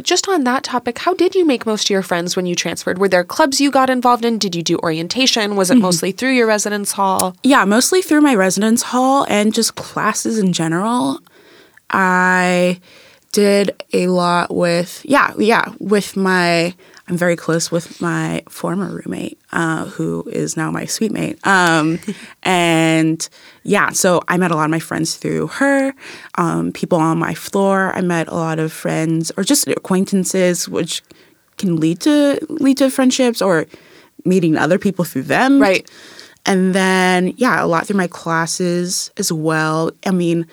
just 0.02 0.28
on 0.28 0.44
that 0.44 0.62
topic, 0.62 0.98
how 0.98 1.14
did 1.14 1.34
you 1.34 1.46
make 1.46 1.64
most 1.64 1.86
of 1.86 1.90
your 1.90 2.02
friends 2.02 2.36
when 2.36 2.46
you 2.46 2.54
transferred? 2.54 2.98
Were 2.98 3.08
there 3.08 3.24
clubs 3.24 3.60
you 3.60 3.70
got 3.70 3.88
involved 3.88 4.24
in? 4.24 4.38
Did 4.38 4.54
you 4.54 4.62
do 4.62 4.78
orientation? 4.78 5.56
Was 5.56 5.70
it 5.70 5.74
mm-hmm. 5.74 5.82
mostly 5.82 6.12
through 6.12 6.32
your 6.32 6.46
residence 6.46 6.92
hall? 6.92 7.36
Yeah, 7.42 7.64
mostly 7.64 8.02
through 8.02 8.20
my 8.20 8.34
residence 8.34 8.82
hall 8.82 9.26
and 9.28 9.54
just 9.54 9.74
classes 9.76 10.38
in 10.38 10.52
general. 10.52 11.20
I 11.90 12.80
did 13.32 13.82
a 13.92 14.08
lot 14.08 14.54
with 14.54 15.02
yeah, 15.04 15.32
yeah, 15.38 15.72
with 15.78 16.16
my 16.16 16.74
I'm 17.08 17.16
very 17.16 17.36
close 17.36 17.70
with 17.70 18.00
my 18.00 18.42
former 18.48 18.90
roommate, 18.90 19.38
uh, 19.52 19.86
who 19.86 20.24
is 20.32 20.56
now 20.56 20.72
my 20.72 20.86
suite 20.86 21.12
mate. 21.12 21.38
Um, 21.46 22.00
and 22.42 23.28
yeah, 23.62 23.90
so 23.90 24.22
I 24.28 24.36
met 24.38 24.50
a 24.50 24.56
lot 24.56 24.64
of 24.64 24.70
my 24.70 24.80
friends 24.80 25.16
through 25.16 25.46
her. 25.48 25.94
Um, 26.36 26.72
people 26.72 26.98
on 26.98 27.18
my 27.18 27.34
floor, 27.34 27.92
I 27.94 28.00
met 28.00 28.28
a 28.28 28.34
lot 28.34 28.58
of 28.58 28.72
friends 28.72 29.30
or 29.36 29.44
just 29.44 29.68
acquaintances, 29.68 30.68
which 30.68 31.02
can 31.58 31.76
lead 31.76 32.00
to 32.00 32.44
lead 32.48 32.78
to 32.78 32.90
friendships 32.90 33.40
or 33.40 33.66
meeting 34.24 34.56
other 34.56 34.78
people 34.78 35.04
through 35.04 35.22
them. 35.22 35.60
Right. 35.60 35.88
And 36.44 36.74
then, 36.74 37.34
yeah, 37.36 37.62
a 37.62 37.66
lot 37.66 37.86
through 37.86 37.96
my 37.96 38.06
classes 38.06 39.10
as 39.16 39.32
well. 39.32 39.90
I 40.04 40.10
mean, 40.10 40.46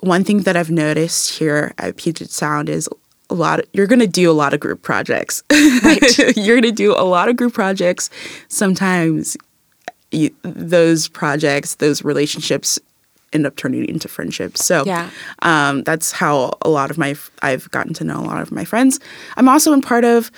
one 0.00 0.22
thing 0.22 0.42
that 0.42 0.56
I've 0.56 0.70
noticed 0.70 1.38
here 1.38 1.74
at 1.78 1.96
Puget 1.96 2.30
Sound 2.30 2.68
is 2.68 2.88
a 3.34 3.40
lot. 3.40 3.60
Of, 3.60 3.66
you're 3.72 3.86
going 3.86 4.00
to 4.00 4.06
do 4.06 4.30
a 4.30 4.32
lot 4.32 4.54
of 4.54 4.60
group 4.60 4.82
projects. 4.82 5.42
Right. 5.50 6.18
you're 6.36 6.60
going 6.60 6.62
to 6.62 6.72
do 6.72 6.92
a 6.92 7.04
lot 7.04 7.28
of 7.28 7.36
group 7.36 7.52
projects. 7.52 8.08
Sometimes 8.48 9.36
you, 10.10 10.30
those 10.42 11.08
projects, 11.08 11.74
those 11.76 12.04
relationships 12.04 12.78
end 13.32 13.46
up 13.46 13.56
turning 13.56 13.84
into 13.88 14.06
friendships. 14.06 14.64
So 14.64 14.84
Yeah. 14.86 15.10
um, 15.42 15.82
that's 15.82 16.12
how 16.12 16.56
a 16.62 16.68
lot 16.68 16.92
of 16.92 16.98
my 16.98 17.16
I've 17.42 17.68
gotten 17.72 17.92
to 17.94 18.04
know 18.04 18.20
a 18.20 18.22
lot 18.22 18.40
of 18.40 18.52
my 18.52 18.64
friends. 18.64 19.00
I'm 19.36 19.48
also 19.48 19.72
in 19.72 19.82
part 19.82 20.04
of 20.04 20.30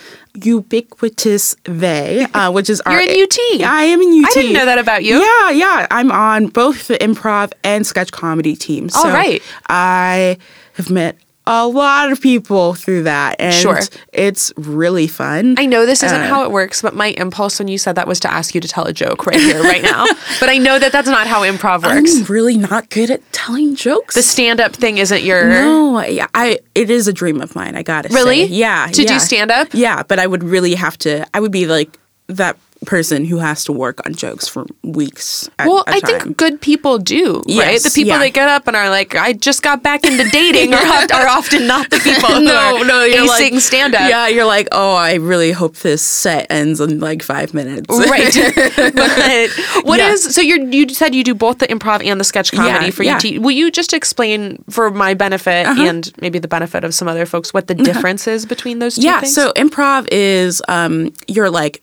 Ubiquitous 0.43 1.57
They, 1.65 2.27
uh, 2.33 2.51
which 2.53 2.71
is 2.71 2.81
You're 2.87 2.95
our, 2.95 3.01
in 3.03 3.23
UT. 3.23 3.39
I 3.67 3.83
am 3.85 4.01
in 4.01 4.25
UT. 4.25 4.31
I 4.31 4.35
didn't 4.35 4.55
know 4.55 4.65
that 4.65 4.79
about 4.79 5.05
you. 5.05 5.19
Yeah, 5.21 5.51
yeah. 5.51 5.87
I'm 5.91 6.11
on 6.11 6.47
both 6.47 6.89
the 6.89 6.95
improv 6.97 7.53
and 7.63 7.87
sketch 7.87 8.13
comedy 8.13 8.57
teams. 8.57 8.95
All 8.97 9.03
so 9.03 9.09
right. 9.11 9.43
I 9.69 10.39
have 10.75 10.91
met 10.91 11.19
a 11.49 11.67
lot 11.69 12.11
of 12.11 12.21
people 12.21 12.75
through 12.75 13.05
that, 13.05 13.37
and 13.39 13.55
Sure. 13.55 13.79
it's 14.13 14.53
really 14.57 15.07
fun. 15.07 15.55
I 15.59 15.67
know 15.67 15.87
this 15.87 16.03
isn't 16.03 16.23
Uh, 16.23 16.27
how 16.27 16.43
it 16.45 16.51
works, 16.51 16.83
but 16.83 16.95
my 16.95 17.09
impulse 17.09 17.59
when 17.61 17.69
you 17.69 17.79
said 17.79 17.95
that 17.95 18.09
was 18.09 18.19
to 18.21 18.33
ask 18.33 18.55
you 18.55 18.61
to 18.61 18.67
tell 18.67 18.85
a 18.85 18.93
joke 18.93 19.27
right 19.27 19.39
here, 19.41 19.63
right 19.63 19.83
now. 19.83 20.07
but 20.41 20.49
I 20.49 20.59
know 20.59 20.79
that 20.79 20.91
that's 20.91 21.09
not 21.09 21.27
how 21.29 21.43
improv 21.43 21.85
works. 21.85 22.17
I'm 22.17 22.25
really 22.25 22.57
not 22.59 22.91
good 22.91 23.11
at 23.11 23.21
telling 23.33 23.77
jokes. 23.77 24.15
the 24.17 24.23
stand 24.23 24.61
up 24.61 24.75
thing 24.75 24.99
isn't 24.99 25.23
your. 25.23 25.49
no, 25.49 26.01
yeah, 26.05 26.27
I 26.35 26.59
it 26.75 26.91
is 26.91 27.07
a 27.07 27.13
dream 27.13 27.41
of 27.41 27.55
mine. 27.55 27.77
I 27.77 27.83
gotta 27.83 28.09
Really? 28.09 28.49
say, 28.49 28.53
yeah, 28.53 28.89
To 28.93 29.05
do 29.05 29.19
stand-up? 29.21 29.69
Yeah, 29.73 30.03
but 30.03 30.19
I 30.19 30.27
would 30.27 30.43
really 30.43 30.75
have 30.75 30.99
to. 30.99 31.25
I 31.33 31.39
would 31.41 31.53
be 31.53 31.67
like 31.67 31.97
that 32.29 32.57
person 32.87 33.25
who 33.25 33.39
has 33.39 33.65
to 33.65 33.73
work 33.73 34.05
on 34.07 34.15
jokes 34.15 34.49
for 34.49 34.65
weeks. 34.83 35.51
At 35.59 35.69
Well, 35.69 35.85
I 35.87 36.01
time. 36.01 36.21
think 36.21 36.37
good 36.37 36.61
people 36.61 36.99
do, 36.99 37.43
right? 37.49 37.81
The 37.83 37.91
people 37.95 38.09
yeah. 38.15 38.19
that 38.19 38.33
get 38.33 38.49
up 38.49 38.67
and 38.67 38.77
are 38.77 38.89
like, 38.89 39.15
I 39.15 39.33
just 39.35 39.63
got 39.63 39.83
back 39.83 40.05
into 40.05 40.25
dating 40.33 40.73
are, 40.73 40.83
are 41.13 41.29
often 41.29 41.67
not 41.67 41.91
the 41.91 41.99
people 41.99 42.29
who 42.35 42.45
no, 42.45 42.79
are 42.79 42.85
no, 42.85 43.05
you're 43.05 43.27
like, 43.27 43.53
stand 43.61 43.95
up. 43.95 44.09
Yeah, 44.09 44.29
you're 44.29 44.45
like, 44.47 44.69
oh, 44.73 44.95
I 44.95 45.15
really 45.15 45.53
hope 45.53 45.77
this 45.79 46.03
set 46.03 46.47
ends 46.51 46.81
in 46.81 47.01
like 47.01 47.23
five 47.23 47.53
minutes. 47.53 47.87
Right. 47.91 48.33
but 48.95 49.51
what 49.85 50.01
is 50.01 50.25
Yeah. 50.25 50.31
so 50.31 50.41
you 50.41 50.67
you 50.71 50.89
said 50.89 51.15
you 51.15 51.25
do 51.25 51.35
both 51.35 51.59
the 51.59 51.67
improv 51.67 52.05
and 52.05 52.21
the 52.21 52.25
sketch 52.25 52.53
comedy 52.53 52.87
Yeah, 52.87 52.91
for. 52.91 53.03
Uh-huh. 53.05 53.17
UT. 53.17 53.43
Will 53.43 53.51
you 53.53 53.71
just 53.71 53.93
explain 53.93 54.63
for 54.71 54.91
my 54.91 55.15
benefit 55.15 55.67
and 55.67 56.11
maybe 56.21 56.39
the 56.39 56.49
benefit 56.49 56.85
of 56.85 56.95
some 56.95 57.09
other 57.09 57.27
folks 57.27 57.53
what 57.53 57.67
the 57.67 57.75
difference 57.75 58.27
is 58.27 58.47
between 58.47 58.79
those 58.79 58.97
two 58.97 59.03
yeah. 59.03 59.21
things? 59.21 59.35
So 59.35 59.53
improv 59.55 60.09
is 60.11 60.63
um, 60.69 61.13
you're 61.29 61.51
like 61.51 61.83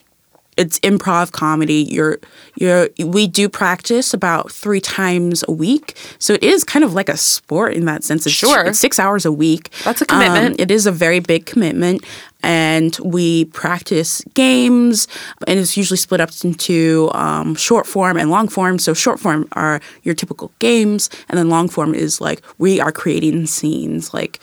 it's 0.57 0.79
improv 0.81 1.31
comedy. 1.31 1.85
You're 1.89 2.19
you're 2.55 2.89
we 3.05 3.27
do 3.27 3.49
practice 3.49 4.13
about 4.13 4.51
three 4.51 4.81
times 4.81 5.43
a 5.47 5.51
week, 5.51 5.97
so 6.19 6.33
it 6.33 6.43
is 6.43 6.63
kind 6.63 6.83
of 6.85 6.93
like 6.93 7.09
a 7.09 7.17
sport 7.17 7.73
in 7.73 7.85
that 7.85 8.03
sense. 8.03 8.25
It's, 8.25 8.35
Sure. 8.35 8.65
it's 8.65 8.79
six 8.79 8.99
hours 8.99 9.25
a 9.25 9.31
week. 9.31 9.69
That's 9.83 10.01
a 10.01 10.05
commitment. 10.05 10.47
Um, 10.51 10.55
it 10.59 10.71
is 10.71 10.85
a 10.85 10.91
very 10.91 11.19
big 11.19 11.45
commitment, 11.45 12.03
and 12.41 12.97
we 13.03 13.45
practice 13.45 14.21
games, 14.33 15.07
and 15.47 15.59
it's 15.59 15.75
usually 15.77 15.97
split 15.97 16.21
up 16.21 16.29
into 16.43 17.09
um, 17.13 17.55
short 17.55 17.87
form 17.87 18.17
and 18.17 18.29
long 18.29 18.47
form. 18.47 18.79
So 18.79 18.93
short 18.93 19.19
form 19.19 19.47
are 19.53 19.81
your 20.03 20.15
typical 20.15 20.51
games, 20.59 21.09
and 21.29 21.37
then 21.37 21.49
long 21.49 21.69
form 21.69 21.93
is 21.95 22.19
like 22.21 22.41
we 22.57 22.79
are 22.79 22.91
creating 22.91 23.45
scenes 23.47 24.13
like 24.13 24.39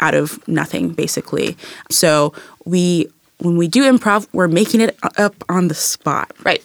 out 0.00 0.14
of 0.14 0.46
nothing 0.48 0.90
basically. 0.94 1.56
So 1.90 2.32
we 2.64 3.08
when 3.40 3.56
we 3.56 3.68
do 3.68 3.82
improv, 3.90 4.26
we're 4.32 4.48
making 4.48 4.80
it 4.80 4.96
up 5.18 5.34
on 5.48 5.68
the 5.68 5.74
spot. 5.74 6.32
right. 6.44 6.62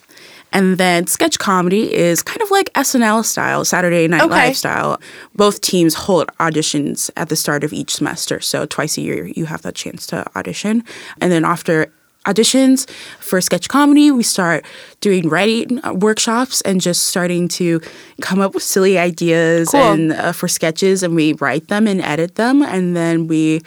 And 0.52 0.78
then 0.78 1.06
sketch 1.08 1.38
comedy 1.38 1.94
is 1.94 2.24
kind 2.24 2.42
of 2.42 2.50
like 2.50 2.72
SNL 2.76 3.26
style, 3.26 3.66
Saturday 3.66 4.08
Night 4.08 4.22
Okay. 4.22 4.30
Live 4.48 4.56
style. 4.56 5.02
Both 5.36 5.60
teams 5.60 5.94
hold 5.96 6.28
auditions 6.40 7.10
at 7.18 7.28
the 7.28 7.36
start 7.36 7.66
of 7.66 7.74
each 7.74 7.94
semester. 7.94 8.40
So 8.40 8.66
twice 8.66 8.98
a 8.98 9.02
year, 9.02 9.26
you 9.36 9.48
have 9.48 9.64
that 9.64 9.76
chance 9.76 10.08
to 10.08 10.26
audition. 10.38 10.86
And 11.20 11.30
then 11.30 11.44
after 11.44 11.92
auditions 12.26 12.90
for 13.20 13.42
sketch 13.42 13.68
comedy, 13.68 14.12
we 14.12 14.24
start 14.24 14.64
doing 15.02 15.28
writing 15.28 15.84
uh, 15.84 15.94
workshops 15.94 16.62
and 16.62 16.80
just 16.80 17.08
starting 17.08 17.50
to 17.50 17.82
come 18.22 18.40
up 18.40 18.54
with 18.54 18.64
silly 18.64 18.98
ideas 18.98 19.70
Cool. 19.72 19.82
and 19.82 20.12
uh, 20.14 20.32
for 20.32 20.48
sketches, 20.48 21.04
and 21.04 21.16
we 21.16 21.34
write 21.34 21.68
them 21.68 21.86
and 21.86 22.00
edit 22.02 22.36
them, 22.36 22.62
and 22.62 22.96
then 22.96 23.28
we. 23.28 23.62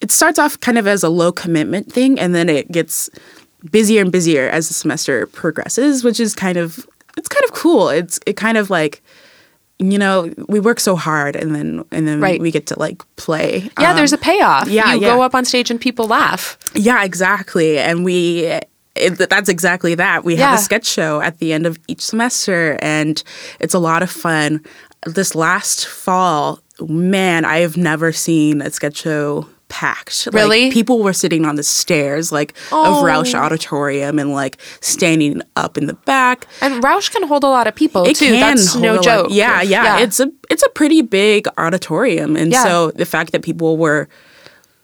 It 0.00 0.10
starts 0.10 0.38
off 0.38 0.60
kind 0.60 0.78
of 0.78 0.86
as 0.86 1.02
a 1.02 1.08
low 1.08 1.32
commitment 1.32 1.92
thing, 1.92 2.18
and 2.18 2.34
then 2.34 2.48
it 2.48 2.70
gets 2.70 3.10
busier 3.70 4.00
and 4.02 4.12
busier 4.12 4.48
as 4.48 4.68
the 4.68 4.74
semester 4.74 5.26
progresses, 5.26 6.04
which 6.04 6.20
is 6.20 6.34
kind 6.34 6.56
of 6.56 6.86
it's 7.16 7.28
kind 7.28 7.44
of 7.44 7.52
cool. 7.52 7.88
It's 7.88 8.20
it 8.26 8.36
kind 8.36 8.56
of 8.58 8.70
like 8.70 9.02
you 9.80 9.98
know 9.98 10.32
we 10.48 10.60
work 10.60 10.80
so 10.80 10.94
hard 10.96 11.34
and 11.36 11.54
then 11.54 11.84
and 11.90 12.06
then 12.06 12.20
Right. 12.20 12.40
we 12.40 12.50
get 12.50 12.66
to 12.68 12.78
like 12.78 13.02
play. 13.16 13.70
Yeah, 13.80 13.90
Um, 13.90 13.96
there's 13.96 14.12
a 14.12 14.18
payoff. 14.18 14.68
yeah, 14.68 14.94
you 14.94 15.00
yeah. 15.02 15.14
go 15.14 15.22
up 15.22 15.34
on 15.34 15.44
stage 15.44 15.70
and 15.70 15.80
people 15.80 16.06
laugh. 16.06 16.56
yeah 16.74 17.04
exactly, 17.04 17.78
and 17.78 18.04
we. 18.04 18.50
It, 19.00 19.16
that's 19.30 19.48
exactly 19.48 19.94
that. 19.94 20.24
We 20.24 20.34
have 20.36 20.50
Yeah. 20.50 20.54
a 20.56 20.58
sketch 20.58 20.84
show 20.84 21.20
at 21.20 21.38
the 21.38 21.52
end 21.52 21.66
of 21.66 21.78
each 21.86 22.00
semester, 22.00 22.76
and 22.82 23.22
it's 23.60 23.72
a 23.74 23.78
lot 23.78 24.02
of 24.02 24.10
fun. 24.10 24.60
This 25.06 25.36
last 25.36 25.86
fall, 25.86 26.58
man, 26.80 27.44
I 27.44 27.58
have 27.58 27.76
never 27.76 28.10
seen 28.10 28.60
a 28.60 28.72
sketch 28.72 28.96
show 28.96 29.46
packed. 29.68 30.26
Like, 30.26 30.34
Really? 30.34 30.70
people 30.70 31.02
were 31.02 31.12
sitting 31.12 31.44
on 31.44 31.56
the 31.56 31.62
stairs, 31.62 32.32
like 32.32 32.54
Oh. 32.72 32.98
of 32.98 33.04
Roush 33.04 33.34
Auditorium, 33.34 34.18
and 34.18 34.32
like 34.32 34.58
standing 34.80 35.42
up 35.56 35.76
in 35.78 35.86
the 35.86 35.94
back. 35.94 36.46
And 36.60 36.82
Roush 36.82 37.10
can 37.10 37.22
hold 37.24 37.44
a 37.44 37.48
lot 37.48 37.66
of 37.66 37.74
people 37.74 38.04
it 38.04 38.16
too. 38.16 38.26
can 38.26 38.40
That's 38.40 38.74
no 38.76 39.00
joke. 39.00 39.28
Yeah, 39.30 39.60
yeah, 39.62 39.98
It's 39.98 40.20
a 40.20 40.30
it's 40.50 40.62
a 40.62 40.68
pretty 40.70 41.02
big 41.02 41.46
auditorium, 41.58 42.36
and 42.36 42.52
Yeah. 42.52 42.62
so 42.64 42.90
the 42.92 43.04
fact 43.06 43.32
that 43.32 43.42
people 43.42 43.76
were 43.76 44.08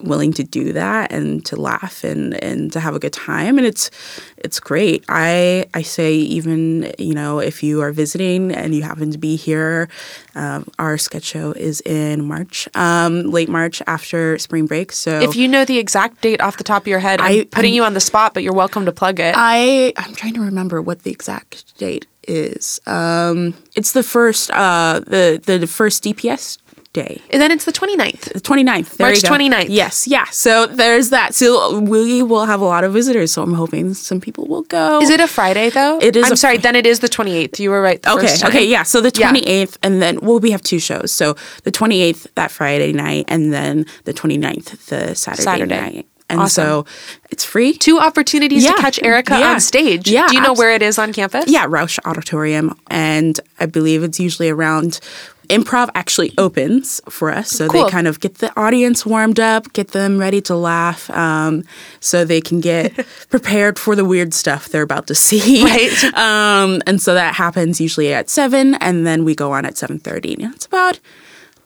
willing 0.00 0.32
to 0.34 0.44
do 0.44 0.72
that 0.72 1.10
and 1.12 1.44
to 1.46 1.56
laugh 1.56 2.04
and 2.04 2.34
and 2.42 2.72
to 2.72 2.80
have 2.80 2.94
a 2.94 2.98
good 2.98 3.12
time 3.12 3.56
and 3.58 3.66
it's 3.66 3.90
it's 4.38 4.60
great 4.60 5.04
i 5.08 5.64
i 5.72 5.80
say 5.82 6.14
even 6.14 6.92
you 6.98 7.14
know 7.14 7.38
if 7.38 7.62
you 7.62 7.80
are 7.80 7.92
visiting 7.92 8.52
and 8.52 8.74
you 8.74 8.82
happen 8.82 9.10
to 9.10 9.18
be 9.18 9.36
here 9.36 9.88
um, 10.34 10.66
our 10.78 10.98
sketch 10.98 11.22
show 11.24 11.52
is 11.52 11.80
in 11.82 12.24
march 12.24 12.68
um, 12.74 13.30
late 13.30 13.48
march 13.48 13.80
after 13.86 14.36
spring 14.38 14.66
break 14.66 14.92
so 14.92 15.20
if 15.20 15.36
you 15.36 15.48
know 15.48 15.64
the 15.64 15.78
exact 15.78 16.20
date 16.20 16.40
off 16.40 16.56
the 16.58 16.64
top 16.64 16.82
of 16.82 16.88
your 16.88 16.98
head, 16.98 17.20
I'm 17.20 17.40
I- 17.40 17.44
putting 17.50 17.70
I'm- 17.70 17.76
you 17.76 17.84
on 17.84 17.94
the 17.94 18.00
spot, 18.00 18.34
but 18.34 18.42
you're 18.42 18.52
welcome 18.52 18.84
to 18.86 18.92
plug 18.92 19.20
it. 19.20 19.34
I 19.36 19.92
I'm 19.96 20.14
trying 20.14 20.34
to 20.34 20.40
remember 20.40 20.82
what 20.82 21.02
the 21.02 21.10
exact 21.10 21.76
date 21.78 22.06
is. 22.26 22.80
Um, 22.86 23.54
it's 23.74 23.92
the 23.92 24.02
first 24.02 24.50
uh 24.50 25.00
the 25.06 25.40
the 25.44 25.66
first 25.66 26.02
DPS 26.04 26.58
day. 26.94 27.20
and 27.30 27.42
then 27.42 27.50
it's 27.50 27.66
the 27.66 27.72
29th. 27.72 28.32
The 28.32 28.40
29th. 28.40 28.96
There 28.96 29.06
March 29.08 29.22
you 29.22 29.28
go. 29.28 29.34
29th. 29.36 29.66
Yes, 29.68 30.06
yeah. 30.06 30.24
So 30.30 30.66
there's 30.66 31.10
that. 31.10 31.34
So 31.34 31.78
we 31.80 32.22
will 32.22 32.46
have 32.46 32.60
a 32.62 32.64
lot 32.64 32.84
of 32.84 32.92
visitors. 32.94 33.32
So 33.32 33.42
I'm 33.42 33.52
hoping 33.52 33.92
some 33.92 34.20
people 34.20 34.46
will 34.46 34.62
go. 34.62 35.00
Is 35.02 35.10
it 35.10 35.20
a 35.20 35.26
Friday 35.28 35.68
though? 35.68 35.98
It 36.00 36.16
is 36.16 36.24
I'm 36.24 36.36
sorry. 36.36 36.56
Then 36.56 36.74
it 36.76 36.86
is 36.86 37.00
the 37.00 37.08
28th. 37.08 37.58
You 37.58 37.68
were 37.70 37.82
right. 37.82 38.00
Okay, 38.06 38.34
okay, 38.44 38.64
yeah. 38.64 38.84
So 38.84 39.02
the 39.02 39.12
Yeah. 39.14 39.30
28th, 39.32 39.76
and 39.82 40.00
then, 40.00 40.20
well, 40.22 40.38
we 40.40 40.50
have 40.52 40.62
two 40.62 40.78
shows. 40.78 41.12
So 41.12 41.34
the 41.64 41.70
28th, 41.72 42.26
that 42.36 42.50
Friday 42.50 42.92
night, 42.92 43.26
and 43.28 43.52
then 43.52 43.84
the 44.04 44.14
29th, 44.14 44.86
the 44.86 45.14
Saturday, 45.14 45.42
Saturday. 45.42 45.80
night. 45.80 46.06
And 46.30 46.40
Awesome. 46.40 46.64
so 46.64 46.86
it's 47.30 47.44
free. 47.44 47.74
Two 47.74 47.98
opportunities 48.00 48.64
Yeah. 48.64 48.72
to 48.72 48.80
catch 48.80 48.98
Erica 49.02 49.38
Yeah. 49.38 49.52
on 49.52 49.60
stage. 49.60 50.08
Yeah, 50.10 50.26
Do 50.26 50.34
you 50.36 50.40
know 50.40 50.54
where 50.54 50.72
it 50.72 50.80
is 50.80 50.98
on 50.98 51.12
campus? 51.12 51.44
Yeah, 51.48 51.66
Roush 51.66 51.98
Auditorium. 52.06 52.74
And 52.88 53.38
I 53.60 53.66
believe 53.66 54.02
it's 54.02 54.18
usually 54.18 54.48
around 54.48 55.00
improv 55.48 55.88
actually 55.94 56.32
opens 56.38 57.00
for 57.08 57.30
us. 57.30 57.50
So 57.50 57.68
Cool. 57.68 57.84
they 57.84 57.90
kind 57.90 58.06
of 58.06 58.20
get 58.20 58.36
the 58.38 58.52
audience 58.58 59.04
warmed 59.06 59.38
up, 59.40 59.72
get 59.72 59.88
them 59.92 60.18
ready 60.18 60.40
to 60.42 60.54
laugh, 60.56 61.10
um, 61.10 61.64
so 62.00 62.24
they 62.24 62.40
can 62.40 62.60
get 62.60 62.94
prepared 63.28 63.78
for 63.78 63.94
the 63.96 64.04
weird 64.04 64.34
stuff 64.34 64.68
they're 64.68 64.82
about 64.82 65.06
to 65.08 65.14
see. 65.14 65.62
Right. 65.64 65.90
Um, 66.14 66.80
and 66.86 67.00
so 67.02 67.14
that 67.14 67.34
happens 67.34 67.80
usually 67.80 68.12
at 68.14 68.30
seven, 68.30 68.74
and 68.76 69.06
then 69.06 69.24
we 69.24 69.34
go 69.34 69.52
on 69.52 69.64
at 69.64 69.76
seven 69.76 69.98
thirty. 69.98 70.36
It's 70.38 70.66
about 70.66 71.00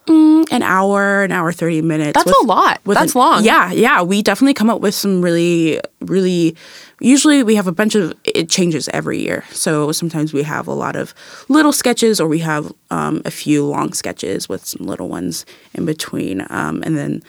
mm, 0.08 0.44
an 0.50 0.62
hour, 0.62 1.22
an 1.22 1.32
hour 1.32 1.52
thirty 1.52 1.82
minutes. 1.82 2.12
That's 2.14 2.36
a 2.42 2.44
lot. 2.44 2.80
That's 2.84 3.14
an- 3.14 3.18
long. 3.20 3.44
Yeah, 3.44 3.70
yeah. 3.72 4.02
We 4.02 4.22
definitely 4.22 4.54
come 4.54 4.70
up 4.70 4.80
with 4.80 4.94
some 4.94 5.22
really, 5.22 5.80
really. 6.00 6.56
Usually, 7.00 7.44
we 7.44 7.54
have 7.54 7.68
a 7.68 7.72
bunch 7.72 7.94
of 7.94 8.12
it 8.24 8.48
changes 8.50 8.88
every 8.88 9.20
year. 9.20 9.44
So 9.50 9.92
sometimes 9.92 10.32
we 10.32 10.42
have 10.42 10.66
a 10.66 10.74
lot 10.74 10.96
of 10.96 11.14
little 11.48 11.72
sketches, 11.72 12.20
or 12.20 12.26
we 12.26 12.40
have 12.40 12.72
um, 12.90 13.22
a 13.24 13.30
few 13.30 13.64
long 13.64 13.92
sketches 13.92 14.48
with 14.48 14.66
some 14.66 14.86
little 14.86 15.08
ones 15.08 15.46
in 15.74 15.84
between. 15.84 16.44
Um, 16.50 16.82
and 16.82 16.96
then, 16.96 17.22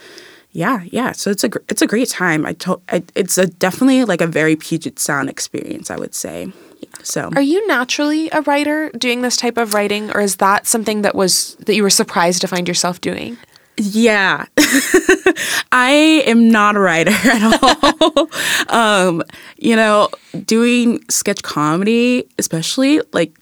yeah, 0.51 0.81
yeah. 0.85 1.11
So 1.11 1.29
it's 1.29 1.43
a 1.43 1.49
gr- 1.49 1.59
it's 1.69 1.83
a 1.83 1.87
great 1.87 2.09
time. 2.09 2.45
I 2.45 2.53
told 2.53 2.81
I, 2.89 3.03
it's 3.15 3.37
a 3.37 3.45
definitely 3.45 4.05
like 4.05 4.21
a 4.21 4.27
very 4.27 4.55
Puget 4.55 4.97
Sound 4.97 5.29
experience. 5.29 5.91
I 5.91 5.97
would 5.97 6.15
say. 6.15 6.51
So 7.03 7.29
Are 7.35 7.41
you 7.41 7.65
naturally 7.67 8.29
a 8.31 8.41
writer 8.41 8.89
doing 8.91 9.21
this 9.21 9.37
type 9.37 9.57
of 9.57 9.73
writing, 9.73 10.11
or 10.11 10.21
is 10.21 10.37
that 10.37 10.67
something 10.67 11.01
that 11.01 11.15
was 11.15 11.55
that 11.65 11.75
you 11.75 11.83
were 11.83 11.89
surprised 11.89 12.41
to 12.41 12.47
find 12.47 12.67
yourself 12.67 13.01
doing? 13.01 13.37
Yeah. 13.77 14.45
I 15.71 16.23
am 16.25 16.49
not 16.49 16.75
a 16.75 16.79
writer 16.79 17.11
at 17.23 17.63
all. 17.63 18.29
um, 18.69 19.23
you 19.57 19.75
know, 19.75 20.09
doing 20.45 21.03
sketch 21.09 21.41
comedy, 21.43 22.27
especially, 22.37 23.01
like, 23.13 23.33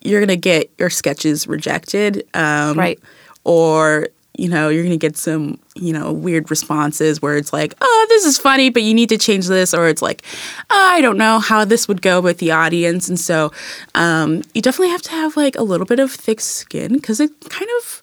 you're 0.00 0.20
going 0.20 0.28
to 0.28 0.36
get 0.36 0.70
your 0.78 0.90
sketches 0.90 1.46
rejected. 1.46 2.26
Um, 2.34 2.76
Right. 2.78 2.98
Or 3.44 4.08
you 4.38 4.48
know, 4.48 4.68
you're 4.68 4.84
going 4.84 4.98
to 4.98 5.06
get 5.06 5.16
some, 5.16 5.58
you 5.74 5.92
know, 5.92 6.12
weird 6.12 6.48
responses 6.48 7.20
where 7.20 7.36
it's 7.36 7.52
like, 7.52 7.74
oh, 7.80 8.06
this 8.08 8.24
is 8.24 8.38
funny, 8.38 8.70
but 8.70 8.84
you 8.84 8.94
need 8.94 9.08
to 9.08 9.18
change 9.18 9.48
this. 9.48 9.74
Or 9.74 9.88
it's 9.88 10.00
like, 10.00 10.22
oh, 10.70 10.88
I 10.94 11.00
don't 11.00 11.18
know 11.18 11.40
how 11.40 11.64
this 11.64 11.88
would 11.88 12.00
go 12.00 12.20
with 12.20 12.38
the 12.38 12.52
audience. 12.52 13.08
And 13.08 13.18
so 13.18 13.52
um, 13.96 14.42
you 14.54 14.62
definitely 14.62 14.90
have 14.90 15.02
to 15.02 15.10
have 15.10 15.36
like 15.36 15.56
a 15.56 15.62
little 15.64 15.86
bit 15.86 15.98
of 15.98 16.12
thick 16.12 16.40
skin 16.40 16.92
because 16.92 17.18
it 17.18 17.32
kind 17.50 17.68
of, 17.80 18.02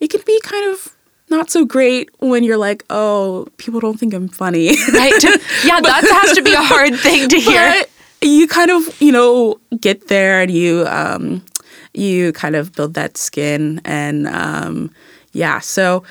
it 0.00 0.08
can 0.08 0.22
be 0.26 0.40
kind 0.42 0.72
of 0.72 0.96
not 1.28 1.50
so 1.50 1.66
great 1.66 2.08
when 2.18 2.44
you're 2.44 2.56
like, 2.56 2.82
oh, 2.88 3.46
people 3.58 3.78
don't 3.78 4.00
think 4.00 4.14
I'm 4.14 4.28
funny. 4.28 4.68
Right. 4.94 5.22
Yeah, 5.64 5.80
that 5.82 6.22
has 6.24 6.34
to 6.36 6.42
be 6.42 6.54
a 6.54 6.62
hard 6.62 6.96
thing 6.96 7.28
to 7.28 7.36
hear. 7.40 7.84
But 8.20 8.26
you 8.26 8.48
kind 8.48 8.70
of, 8.70 9.02
you 9.02 9.12
know, 9.12 9.60
get 9.78 10.08
there 10.08 10.40
and 10.40 10.50
you 10.50 10.86
um, 10.88 11.44
you 11.92 12.32
kind 12.32 12.56
of 12.56 12.72
build 12.72 12.94
that 12.94 13.18
skin 13.18 13.82
and 13.84 14.26
um, 14.28 14.90
yeah. 15.34 15.58
So 15.58 16.04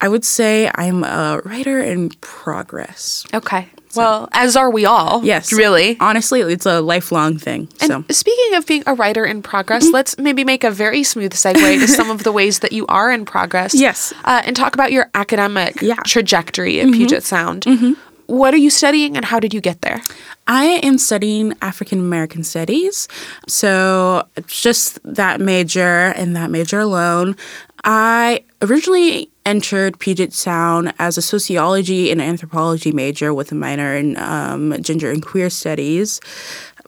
I 0.00 0.08
would 0.08 0.24
say 0.24 0.70
I'm 0.74 1.04
a 1.04 1.40
writer 1.44 1.80
in 1.80 2.10
progress. 2.20 3.24
Okay. 3.32 3.68
Well, 3.96 4.28
as 4.32 4.56
are 4.56 4.70
we 4.70 4.84
all. 4.84 5.24
Yes. 5.24 5.52
Really. 5.52 5.96
Honestly, 6.00 6.40
it's 6.40 6.66
a 6.66 6.80
lifelong 6.80 7.38
thing. 7.38 7.68
And 7.80 7.90
so 7.90 8.04
speaking 8.10 8.54
of 8.54 8.66
being 8.66 8.82
a 8.86 8.94
writer 8.94 9.24
in 9.24 9.40
progress, 9.42 9.84
mm-hmm. 9.84 9.94
let's 9.94 10.18
maybe 10.18 10.44
make 10.44 10.64
a 10.64 10.70
very 10.70 11.04
smooth 11.04 11.32
segue 11.32 11.78
to 11.80 11.86
some 11.88 12.10
of 12.10 12.24
the 12.24 12.32
ways 12.32 12.58
that 12.58 12.72
you 12.72 12.86
are 12.88 13.12
in 13.12 13.24
progress. 13.24 13.72
Yes. 13.72 14.12
Uh, 14.24 14.42
and 14.44 14.56
talk 14.56 14.74
about 14.74 14.92
your 14.92 15.10
academic 15.14 15.80
Yeah. 15.80 15.96
trajectory 16.04 16.80
at 16.80 16.86
mm-hmm. 16.86 16.96
Puget 16.96 17.22
Sound. 17.22 17.62
Mm-hmm. 17.62 17.92
What 18.26 18.54
are 18.54 18.58
you 18.58 18.70
studying 18.70 19.16
and 19.16 19.24
how 19.24 19.38
did 19.38 19.54
you 19.54 19.60
get 19.60 19.82
there? 19.82 20.00
I 20.46 20.80
am 20.82 20.98
studying 20.98 21.54
African 21.62 21.98
American 22.00 22.42
Studies. 22.42 23.06
So 23.46 24.26
just 24.46 24.98
that 25.04 25.40
major 25.40 26.08
and 26.16 26.34
that 26.36 26.50
major 26.50 26.80
alone. 26.80 27.36
I 27.84 28.44
originally 28.70 29.30
entered 29.46 29.98
Puget 29.98 30.32
Sound 30.32 30.92
as 30.98 31.18
a 31.18 31.22
sociology 31.22 32.10
and 32.10 32.20
anthropology 32.20 32.92
major 32.92 33.32
with 33.34 33.52
a 33.52 33.54
minor 33.54 33.94
in 33.94 34.16
um, 34.18 34.80
gender 34.82 35.10
and 35.10 35.24
queer 35.24 35.50
studies. 35.50 36.20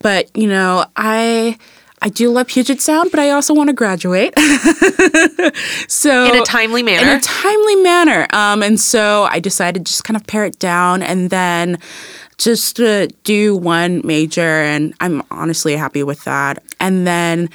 But, 0.00 0.34
you 0.36 0.48
know, 0.48 0.86
I. 0.96 1.58
I 2.02 2.10
do 2.10 2.30
love 2.30 2.48
Puget 2.48 2.82
Sound, 2.82 3.10
but 3.10 3.18
I 3.18 3.30
also 3.30 3.54
want 3.54 3.68
to 3.70 3.72
graduate. 3.72 4.38
so 5.88 6.26
In 6.26 6.36
a 6.36 6.44
timely 6.44 6.82
manner. 6.82 7.10
In 7.10 7.16
a 7.16 7.20
timely 7.20 7.76
manner. 7.76 8.26
Um, 8.34 8.62
and 8.62 8.78
so 8.78 9.24
I 9.30 9.40
decided 9.40 9.86
to 9.86 9.90
just 9.90 10.04
kind 10.04 10.14
of 10.14 10.26
pare 10.26 10.44
it 10.44 10.58
down 10.58 11.02
and 11.02 11.30
then 11.30 11.78
just 12.36 12.76
to 12.76 13.08
do 13.24 13.56
one 13.56 14.02
major. 14.04 14.42
And 14.42 14.92
I'm 15.00 15.22
honestly 15.30 15.74
happy 15.74 16.02
with 16.02 16.22
that. 16.24 16.62
And 16.80 17.06
then 17.06 17.48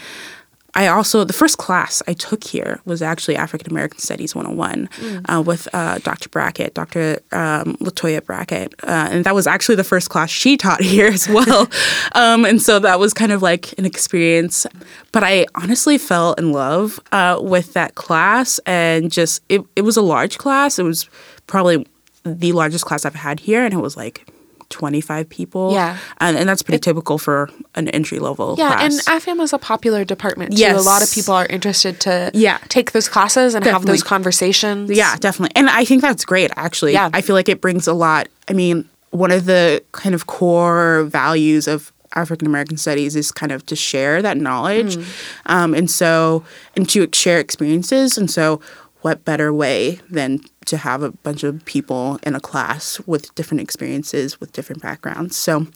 I 0.73 0.87
also, 0.87 1.23
the 1.23 1.33
first 1.33 1.57
class 1.57 2.01
I 2.07 2.13
took 2.13 2.43
here 2.43 2.79
was 2.85 3.01
actually 3.01 3.35
African 3.35 3.71
American 3.71 3.99
Studies 3.99 4.33
101 4.33 4.89
uh, 5.27 5.41
with 5.41 5.67
uh, 5.73 5.97
Dr. 5.99 6.29
Brackett, 6.29 6.73
Dr. 6.73 7.19
Um, 7.31 7.75
Latoya 7.77 8.23
Brackett. 8.25 8.73
Uh, 8.83 9.09
and 9.11 9.25
that 9.25 9.35
was 9.35 9.47
actually 9.47 9.75
the 9.75 9.83
first 9.83 10.09
class 10.09 10.29
she 10.29 10.57
taught 10.57 10.81
here 10.93 11.07
as 11.07 11.27
well. 11.27 11.69
um, 12.13 12.45
and 12.45 12.61
so 12.61 12.79
that 12.79 12.99
was 12.99 13.13
kind 13.13 13.31
of 13.31 13.41
like 13.41 13.77
an 13.77 13.85
experience. 13.85 14.65
But 15.11 15.23
I 15.23 15.45
honestly 15.55 15.97
fell 15.97 16.33
in 16.33 16.51
love 16.51 16.99
uh, 17.11 17.39
with 17.41 17.73
that 17.73 17.95
class 17.95 18.59
and 18.65 19.11
just, 19.11 19.43
it, 19.49 19.61
it 19.75 19.81
was 19.81 19.97
a 19.97 20.01
large 20.01 20.37
class. 20.37 20.79
It 20.79 20.83
was 20.83 21.09
probably 21.47 21.85
the 22.23 22.53
largest 22.53 22.85
class 22.85 23.03
I've 23.03 23.15
had 23.15 23.39
here. 23.41 23.65
And 23.65 23.73
it 23.73 23.81
was 23.81 23.97
like, 23.97 24.25
25 24.71 25.29
people. 25.29 25.73
Yeah. 25.73 25.97
And, 26.19 26.37
and 26.37 26.49
that's 26.49 26.61
pretty 26.63 26.79
typical 26.79 27.17
for 27.17 27.49
an 27.75 27.87
entry 27.89 28.19
level 28.19 28.55
Yeah, 28.57 28.75
class. 28.77 29.07
and 29.07 29.21
AFAM 29.21 29.41
is 29.43 29.53
a 29.53 29.59
popular 29.59 30.03
department 30.03 30.53
too. 30.53 30.59
Yes. 30.61 30.79
A 30.79 30.81
lot 30.81 31.03
of 31.03 31.11
people 31.11 31.33
are 31.33 31.45
interested 31.45 31.99
to 32.01 32.31
Yeah. 32.33 32.57
take 32.69 32.93
those 32.93 33.07
classes 33.07 33.53
and 33.53 33.63
have 33.65 33.85
those 33.85 34.01
conversations. 34.03 34.89
Yeah, 34.89 35.15
definitely. 35.17 35.55
And 35.55 35.69
I 35.69 35.85
think 35.85 36.01
that's 36.01 36.25
great, 36.25 36.51
actually. 36.55 36.93
Yeah. 36.93 37.09
I 37.13 37.21
feel 37.21 37.35
like 37.35 37.49
it 37.49 37.61
brings 37.61 37.85
a 37.87 37.93
lot. 37.93 38.27
I 38.49 38.53
mean, 38.53 38.87
one 39.11 39.31
of 39.31 39.45
the 39.45 39.83
kind 39.91 40.15
of 40.15 40.25
core 40.27 41.03
values 41.03 41.67
of 41.67 41.91
African 42.15 42.47
American 42.47 42.77
studies 42.77 43.15
is 43.15 43.31
kind 43.31 43.51
of 43.51 43.65
to 43.67 43.75
share 43.75 44.21
that 44.21 44.37
knowledge. 44.37 44.97
Um, 45.45 45.73
and 45.73 45.89
so, 45.89 46.43
and 46.75 46.87
to 46.89 47.07
share 47.13 47.39
experiences. 47.39 48.17
And 48.17 48.29
so, 48.29 48.59
what 49.01 49.23
better 49.25 49.53
way 49.53 49.99
than 50.09 50.41
to 50.65 50.77
have 50.77 51.03
a 51.03 51.11
bunch 51.11 51.43
of 51.43 51.63
people 51.65 52.19
in 52.23 52.35
a 52.35 52.39
class 52.39 52.99
with 53.07 53.33
different 53.35 53.61
experiences, 53.61 54.39
with 54.39 54.53
different 54.53 54.81
backgrounds? 54.81 55.35
So, 55.35 55.67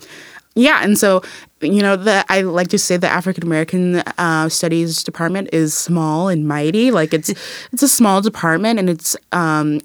yeah, 0.55 0.83
and 0.83 0.97
so 0.97 1.21
you 1.65 1.81
know, 1.81 1.95
that 1.95 2.25
I 2.29 2.41
like 2.41 2.69
to 2.69 2.77
say 2.77 2.97
the 2.97 3.09
African 3.09 3.43
American 3.43 3.97
uh, 4.17 4.49
Studies 4.49 5.03
department 5.03 5.49
is 5.51 5.74
small 5.74 6.27
and 6.27 6.48
mighty. 6.48 6.91
Like 6.91 7.13
it's 7.13 7.29
it's 7.71 7.83
a 7.83 7.89
small 7.89 8.21
department, 8.21 8.79
and 8.79 8.89
it's 8.89 9.15
um, 9.31 9.81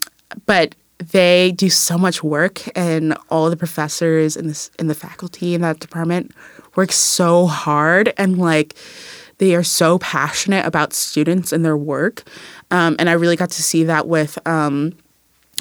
but 0.47 0.75
they 0.99 1.53
do 1.53 1.71
so 1.71 1.97
much 1.97 2.23
work, 2.23 2.63
and 2.77 3.17
all 3.31 3.51
the 3.51 3.57
professors 3.57 4.37
and 4.37 4.49
this 4.51 4.71
and 4.79 4.91
the 4.91 4.95
faculty 4.95 5.55
in 5.55 5.61
that 5.63 5.81
department 5.81 6.33
work 6.77 6.93
so 6.93 7.47
hard, 7.47 8.13
and 8.17 8.39
like 8.39 8.77
they 9.39 9.55
are 9.55 9.65
so 9.65 9.99
passionate 9.99 10.67
about 10.67 10.93
students 10.93 11.53
and 11.53 11.65
their 11.65 11.77
work, 11.77 12.25
um, 12.71 12.97
and 12.99 13.09
I 13.09 13.13
really 13.15 13.37
got 13.37 13.51
to 13.51 13.63
see 13.63 13.85
that 13.85 14.07
with. 14.09 14.39
Um, 14.47 14.93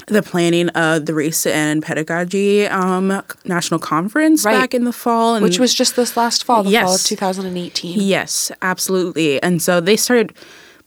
the 0.07 0.23
planning 0.23 0.69
of 0.69 1.05
the 1.05 1.13
race 1.13 1.45
and 1.45 1.83
pedagogy 1.83 2.65
um, 2.65 3.21
national 3.45 3.79
conference 3.79 4.43
Right. 4.45 4.53
back 4.53 4.73
in 4.73 4.85
the 4.85 4.93
fall, 4.93 5.35
and 5.35 5.43
Which 5.43 5.59
was 5.59 5.73
just 5.73 5.95
this 5.97 6.15
last 6.17 6.45
fall, 6.45 6.63
the 6.63 6.71
fall 6.71 6.95
of 6.95 7.03
2018. 7.03 7.99
Yes, 7.99 8.51
absolutely. 8.61 9.43
And 9.43 9.61
so 9.61 9.81
they 9.81 9.97
started 9.97 10.33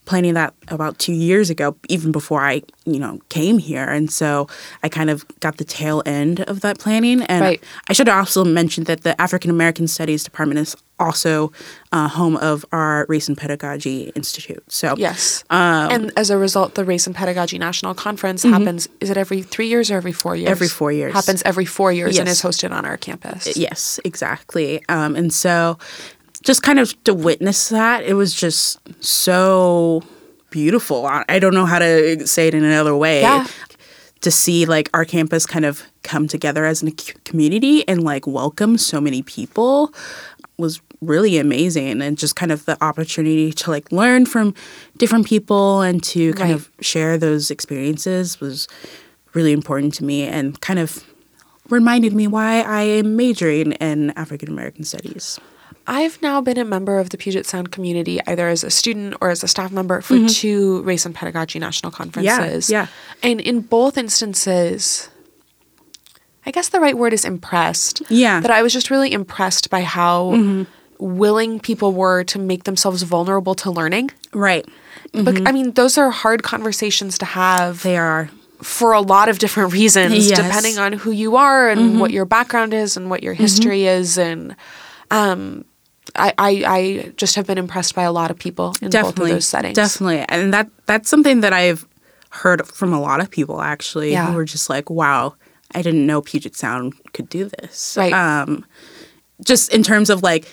planning 0.07 0.35
that 0.35 0.55
about 0.69 0.99
two 0.99 1.13
years 1.13 1.51
ago, 1.51 1.77
even 1.89 2.11
before 2.11 2.41
I, 2.43 2.63
you 2.85 2.99
know, 2.99 3.21
came 3.29 3.59
here. 3.59 3.85
And 3.85 4.11
so 4.11 4.49
I 4.83 4.89
kind 4.89 5.11
of 5.11 5.25
got 5.39 5.59
the 5.59 5.65
tail 5.65 6.03
end 6.05 6.41
of 6.41 6.61
that 6.63 6.79
planning. 6.79 7.23
And 7.25 7.43
Right. 7.43 7.63
I 7.89 7.93
should 7.93 8.09
also 8.09 8.45
mention 8.45 8.85
that 8.85 9.03
the 9.03 9.21
African 9.21 9.51
American 9.51 9.87
Studies 9.87 10.25
Department 10.25 10.59
is 10.59 10.75
also 11.03 11.53
uh, 11.91 12.09
home 12.09 12.37
of 12.37 12.65
our 12.73 13.05
Race 13.09 13.29
and 13.29 13.37
Pedagogy 13.37 14.13
Institute. 14.15 14.63
So 14.69 14.95
Yes. 14.97 15.45
Um, 15.51 15.91
and 15.91 16.13
as 16.17 16.31
a 16.31 16.39
result, 16.39 16.75
the 16.75 16.85
Race 16.85 17.07
and 17.07 17.17
Pedagogy 17.17 17.59
National 17.59 17.95
Conference 17.95 18.43
happens, 18.43 18.89
is 19.01 19.11
it 19.11 19.17
every 19.17 19.43
three 19.43 19.69
years 19.69 19.91
or 19.91 19.97
every 19.97 20.13
four 20.13 20.37
years? 20.37 20.47
Mm-hmm. 20.47 20.53
Every 20.53 20.69
four 20.69 20.93
years. 20.93 21.13
Happens 21.13 21.43
every 21.45 21.65
four 21.67 21.93
years 21.93 22.19
and 22.19 22.29
is 22.29 22.41
hosted 22.41 22.71
on 22.71 22.85
our 22.87 22.97
campus. 22.97 23.57
Yes, 23.57 24.01
exactly. 24.05 24.83
Um, 24.89 25.17
and 25.17 25.33
so 25.33 25.79
just 26.43 26.63
kind 26.63 26.79
of 26.79 27.03
to 27.05 27.15
witness 27.15 27.69
that, 27.69 28.05
it 28.05 28.15
was 28.15 28.35
just 28.35 28.79
so 29.05 30.03
beautiful. 30.51 31.07
I 31.07 31.25
I 31.29 31.39
don't 31.39 31.55
know 31.55 31.67
how 31.67 31.79
to 31.79 32.27
say 32.27 32.49
it 32.49 32.55
in 32.55 32.65
another 32.65 32.97
way. 32.97 33.23
Yeah. 33.23 33.47
To 34.23 34.31
see 34.31 34.67
like 34.67 34.89
our 34.95 35.05
campus 35.05 35.47
kind 35.47 35.65
of 35.65 35.83
come 36.05 36.29
together 36.29 36.65
as 36.65 36.83
a 36.83 36.93
community 37.25 37.87
and 37.89 38.05
like 38.05 38.25
welcome 38.27 38.79
so 38.79 39.01
many 39.01 39.23
people 39.23 39.93
was 40.59 40.81
really 41.03 41.37
amazing 41.37 42.01
and 42.01 42.17
just 42.17 42.37
kind 42.37 42.51
of 42.53 42.65
the 42.65 42.83
opportunity 42.83 43.53
to 43.53 43.71
like 43.71 43.91
learn 43.93 44.25
from 44.25 44.55
different 44.99 45.27
people 45.27 45.81
and 45.83 46.03
to 46.05 46.33
kind 46.35 46.51
Right. 46.53 46.55
of 46.57 46.71
share 46.81 47.19
those 47.19 47.51
experiences 47.51 48.41
was 48.41 48.69
really 49.35 49.53
important 49.53 49.93
to 49.95 50.05
me 50.05 50.23
and 50.23 50.61
kind 50.61 50.79
of 50.79 51.05
reminded 51.69 52.13
me 52.13 52.27
why 52.29 52.61
I 52.63 52.83
am 52.83 53.17
majoring 53.17 53.73
in 53.73 54.11
African 54.17 54.49
American 54.49 54.85
studies. 54.85 55.39
I've 55.89 56.23
now 56.23 56.41
been 56.41 56.59
a 56.59 56.65
member 56.65 56.99
of 57.01 57.11
the 57.11 57.19
Puget 57.19 57.45
Sound 57.45 57.73
community, 57.73 58.21
either 58.29 58.47
as 58.49 58.63
a 58.63 58.71
student 58.71 59.17
or 59.21 59.31
as 59.31 59.43
a 59.43 59.49
staff 59.49 59.73
member, 59.73 60.01
for 60.01 60.29
two 60.29 60.81
Race 60.83 61.05
and 61.05 61.13
Pedagogy 61.15 61.59
National 61.59 61.91
Conferences. 61.91 62.67
Mm-hmm. 62.67 62.73
yeah. 62.73 62.87
And 63.21 63.41
in 63.41 63.63
both 63.63 63.99
instances, 63.99 65.09
I 66.47 66.53
guess 66.53 66.69
the 66.69 66.79
right 66.79 66.97
word 66.97 67.13
is 67.13 67.25
impressed. 67.25 68.03
Yeah. 68.09 68.35
Mm-hmm. 68.37 68.43
That 68.43 68.51
I 68.53 68.63
was 68.63 68.73
just 68.73 68.91
really 68.91 69.13
impressed 69.13 69.71
by 69.71 69.81
how 69.83 70.35
willing 71.03 71.59
people 71.61 71.93
were 71.93 72.23
to 72.25 72.39
make 72.39 72.65
themselves 72.65 73.03
vulnerable 73.03 73.55
to 73.57 73.71
learning. 73.71 74.11
Right. 74.33 74.65
But 75.13 75.47
I 75.49 75.53
mean, 75.53 75.73
those 75.73 75.99
are 75.99 76.11
hard 76.11 76.43
conversations 76.43 77.19
to 77.19 77.25
have 77.27 77.79
Mm-hmm. 77.79 77.89
They 77.89 77.97
are. 77.97 78.31
for 78.63 78.93
a 78.93 79.01
lot 79.01 79.29
of 79.29 79.39
different 79.39 79.73
reasons, 79.81 80.15
Yes. 80.29 80.39
Mm-hmm. 80.39 80.49
depending 80.49 80.79
on 80.79 80.93
who 80.93 81.11
you 81.11 81.37
are 81.37 81.69
and 81.69 81.99
what 82.01 82.11
your 82.13 82.25
background 82.25 82.73
is 82.73 82.97
and 82.97 83.11
what 83.11 83.23
your 83.23 83.35
history 83.35 83.85
is. 83.87 84.17
And 84.17 84.55
um, 85.11 85.65
I, 86.15 86.33
I, 86.39 86.51
I 86.67 87.13
just 87.17 87.35
have 87.37 87.47
been 87.47 87.59
impressed 87.59 87.95
by 87.95 88.05
a 88.05 88.13
lot 88.13 88.31
of 88.31 88.39
people 88.39 88.75
in 88.81 88.91
both 88.91 89.19
of 89.19 89.29
those 89.29 89.47
settings. 89.47 89.75
Definitely. 89.77 90.25
And 90.29 90.53
that 90.55 90.71
that's 90.87 91.09
something 91.11 91.41
that 91.41 91.53
I've 91.53 91.87
heard 92.31 92.67
from 92.67 92.93
a 92.93 93.01
lot 93.01 93.21
of 93.21 93.31
people 93.31 93.61
actually 93.61 94.13
Yeah. 94.13 94.29
who 94.31 94.35
were 94.37 94.45
just 94.47 94.71
like, 94.71 94.89
wow, 94.89 95.35
I 95.75 95.83
didn't 95.83 96.07
know 96.07 96.23
Puget 96.23 96.55
Sound 96.57 96.95
could 97.13 97.29
do 97.29 97.51
this. 97.59 97.97
Right. 97.99 98.13
Um, 98.13 98.65
just 99.45 99.73
in 99.75 99.83
terms 99.83 100.09
of 100.11 100.23
like, 100.23 100.47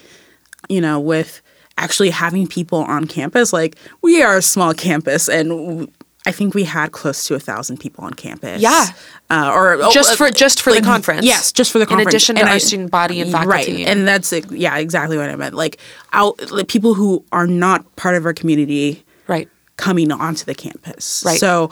you 0.69 0.79
know, 0.82 0.99
with 0.99 1.41
actually 1.77 2.10
having 2.12 2.47
people 2.47 2.79
on 2.84 3.05
campus, 3.05 3.51
like 3.53 3.75
we 4.01 4.21
are 4.21 4.38
a 4.38 4.41
small 4.41 4.73
campus 4.73 5.27
and 5.29 5.49
w- 5.49 5.88
I 6.25 6.32
think 6.34 6.53
we 6.53 6.65
had 6.65 6.91
close 6.91 7.23
to 7.27 7.36
a 7.36 7.39
thousand 7.39 7.77
people 7.79 8.03
on 8.03 8.13
campus. 8.13 8.62
Yeah. 8.62 8.88
Uh, 9.29 9.51
or 9.55 9.73
oh, 9.82 9.89
Just 9.91 10.12
uh, 10.12 10.15
for- 10.15 10.29
just 10.32 10.62
for 10.62 10.73
the 10.73 10.82
conference. 10.82 11.25
Yes, 11.25 11.51
just 11.53 11.71
for 11.71 11.79
the 11.79 11.84
In 11.86 11.89
conference. 11.89 12.10
addition 12.13 12.36
to 12.36 12.41
And 12.41 12.49
our 12.49 12.60
student 12.60 12.91
body 12.91 13.21
and 13.21 13.32
faculty. 13.32 13.49
Right, 13.77 13.88
and 13.88 14.05
that's 14.08 14.34
yeah, 14.51 14.77
exactly 14.77 15.17
what 15.17 15.29
I 15.29 15.36
meant. 15.38 15.55
Like 15.55 15.77
out, 16.12 16.51
like 16.51 16.67
people 16.67 16.93
who 16.93 17.23
are 17.32 17.47
not 17.47 17.95
part 17.95 18.15
of 18.15 18.25
our 18.25 18.34
community 18.34 19.03
Right. 19.27 19.47
coming 19.77 20.12
onto 20.12 20.43
the 20.43 20.53
campus. 20.55 21.23
Right. 21.25 21.39
So 21.39 21.71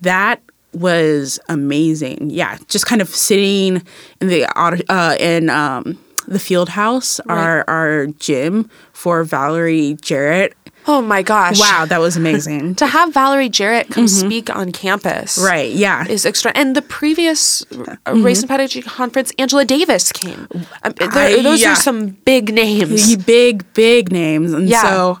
that 0.00 0.40
was 0.72 1.38
amazing. 1.50 2.30
Yeah, 2.30 2.56
just 2.68 2.86
kind 2.86 3.02
of 3.02 3.08
sitting 3.10 3.82
in 4.22 4.28
the 4.28 4.46
uh, 4.58 5.16
in 5.20 5.50
um, 5.50 5.98
the 6.26 6.38
field 6.38 6.70
house, 6.70 7.20
our 7.28 7.64
our 7.68 8.06
gym 8.18 8.68
for 8.92 9.24
Valerie 9.24 9.96
Jarrett. 10.00 10.54
Oh 10.88 11.00
my 11.00 11.22
gosh. 11.22 11.60
Wow, 11.60 11.84
that 11.86 12.00
was 12.00 12.16
amazing. 12.16 12.74
To 12.82 12.86
have 12.88 13.14
Valerie 13.14 13.48
Jarrett 13.48 13.88
come 13.90 14.08
speak 14.08 14.50
on 14.50 14.72
campus. 14.72 15.38
right. 15.38 15.70
Yeah. 15.70 16.04
Is 16.08 16.26
extra, 16.26 16.50
and 16.56 16.74
the 16.74 16.82
previous 16.82 17.62
uh, 17.72 17.96
race 18.16 18.40
and 18.40 18.48
pedagogy 18.50 18.82
conference, 18.82 19.32
Angela 19.38 19.64
Davis 19.64 20.10
came. 20.10 20.48
Um, 20.82 20.92
there- 20.98 21.38
I- 21.38 21.42
those 21.42 21.62
yeah. 21.62 21.72
are 21.72 21.76
some 21.76 22.08
big 22.26 22.52
names, 22.52 23.14
big 23.16 23.62
big 23.74 24.10
names, 24.10 24.52
and 24.52 24.68
Yeah. 24.68 24.82
so 24.82 25.18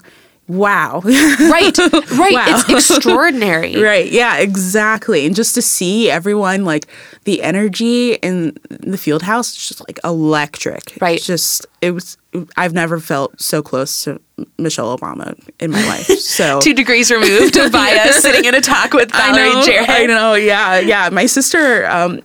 wow. 0.48 1.00
right? 1.04 1.76
Right. 1.78 2.34
Wow. 2.34 2.62
It's 2.68 2.90
extraordinary. 2.92 3.76
Right. 3.76 4.10
Yeah, 4.10 4.38
exactly. 4.38 5.26
And 5.26 5.34
just 5.34 5.54
to 5.54 5.62
see 5.62 6.10
everyone 6.10 6.64
like 6.64 6.86
the 7.24 7.42
energy 7.42 8.14
in 8.14 8.56
the 8.68 8.98
field 8.98 9.22
house 9.22 9.50
is 9.50 9.68
just 9.68 9.80
like 9.88 9.98
electric. 10.04 10.98
Right. 11.00 11.16
It's 11.16 11.26
just 11.26 11.66
it 11.80 11.92
was 11.92 12.16
I've 12.56 12.72
never 12.72 12.98
felt 12.98 13.40
so 13.40 13.62
close 13.62 14.04
to 14.04 14.20
Michelle 14.58 14.96
Obama 14.96 15.38
in 15.60 15.70
my 15.70 15.86
life. 15.86 16.08
So 16.32 16.60
Two 16.60 16.72
degrees 16.74 17.10
removed 17.10 17.54
by 17.72 17.94
us 18.06 18.20
sitting 18.20 18.44
in 18.46 18.54
a 18.54 18.60
talk 18.60 18.94
with 18.94 19.14
I 19.14 19.32
Valerie 19.32 19.54
know, 19.54 19.62
Jarrett. 19.62 19.90
I 19.90 20.06
know. 20.06 20.34
Yeah, 20.34 20.78
yeah. 20.78 21.10
My 21.10 21.26
sister, 21.26 21.86
um, 21.90 22.22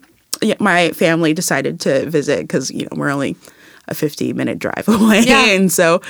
my 0.59 0.91
family 0.91 1.33
decided 1.33 1.79
to 1.81 2.09
visit 2.09 2.41
because 2.41 2.71
you 2.71 2.83
know 2.83 2.89
we're 2.95 3.09
only 3.09 3.35
a 3.87 3.93
50 3.95 4.33
minute 4.33 4.59
drive 4.59 4.85
away, 4.87 5.21
Yeah. 5.21 5.45
and 5.45 5.71
so 5.71 6.01